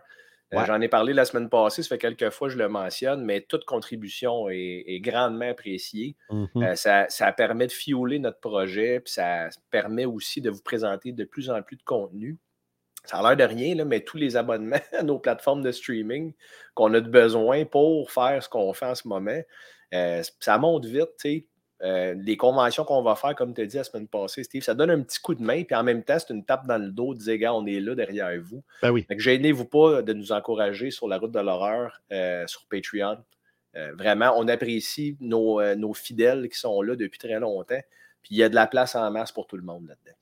[0.53, 0.65] Euh.
[0.65, 3.41] J'en ai parlé la semaine passée, ça fait quelques fois que je le mentionne, mais
[3.41, 6.15] toute contribution est, est grandement appréciée.
[6.31, 6.47] Mhm.
[6.57, 11.11] Euh, ça, ça permet de fioler notre projet, puis ça permet aussi de vous présenter
[11.11, 12.37] de plus en plus de contenu.
[13.05, 16.33] Ça a l'air de rien, là, mais tous les abonnements à nos plateformes de streaming
[16.73, 19.41] qu'on a de besoin pour faire ce qu'on fait en ce moment,
[19.93, 21.09] euh, ça monte vite.
[21.19, 21.47] tu sais.
[21.81, 24.73] Euh, les conventions qu'on va faire, comme tu as dit la semaine passée, Steve, ça
[24.73, 26.91] donne un petit coup de main, puis en même temps, c'est une tape dans le
[26.91, 28.63] dos de dire, gars, on est là derrière vous.
[28.81, 29.05] Ben oui.
[29.09, 33.17] Gênez-vous pas de nous encourager sur la route de l'horreur euh, sur Patreon.
[33.75, 37.81] Euh, vraiment, on apprécie nos, nos fidèles qui sont là depuis très longtemps.
[38.23, 40.17] Puis il y a de la place en masse pour tout le monde là-dedans.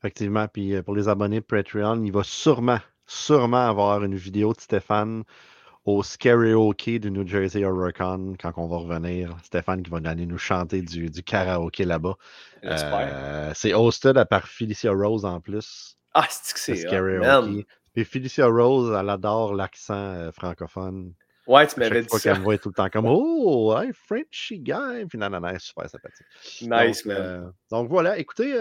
[0.00, 0.48] Effectivement.
[0.48, 5.24] Puis pour les abonnés Patreon, il va sûrement, sûrement avoir une vidéo de Stéphane
[5.84, 9.36] au karaoke du New Jersey HorrorCon quand on va revenir.
[9.42, 12.14] Stéphane qui va aller nous chanter du, du karaoké là-bas.
[12.64, 15.96] Euh, c'est hosted à par Felicia Rose en plus.
[16.14, 17.66] Ah, c'est que ce c'est karaoke.
[17.94, 21.12] Puis Felicia Rose, elle adore l'accent euh, francophone.
[21.48, 22.30] Ouais, tu m'avais dit fois ça.
[22.30, 25.04] qu'elle me voit tout le temps comme Oh, hey, Frenchy guy.
[25.08, 26.26] Puis non, non, non, elle est super sympathique.
[26.62, 27.16] Nice, donc, man.
[27.16, 28.52] euh, donc voilà, écoutez,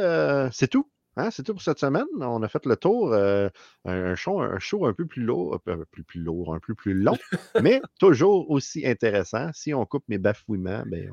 [0.51, 0.89] c'est tout.
[1.17, 2.05] Hein, c'est tout pour cette semaine.
[2.21, 3.11] On a fait le tour.
[3.13, 3.49] euh,
[3.85, 6.73] un, show, un show un peu plus lourd, un peu plus, plus lourd, un peu
[6.73, 7.17] plus long,
[7.61, 9.49] mais toujours aussi intéressant.
[9.53, 11.11] Si on coupe mes bafouillements, ben,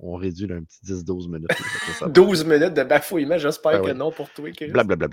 [0.00, 1.48] on, on réduit d'un petit 10-12 minutes.
[1.48, 2.10] là, fait que ça va.
[2.10, 3.98] 12 minutes de bafouillement, j'espère Ben que oui.
[3.98, 4.50] non pour toi.
[4.68, 5.08] Blablabla.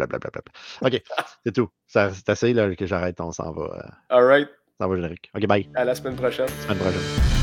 [0.82, 1.04] OK,
[1.46, 1.70] c'est tout.
[1.88, 3.22] Ça- C'est assez là, que j'arrête.
[3.22, 3.64] On s'en va.
[3.64, 4.50] euh, All right.
[4.80, 5.30] on s'en va générique.
[5.36, 5.70] OK, bye.
[5.76, 6.48] À la semaine prochaine.
[6.64, 7.43] Semaine prochaine.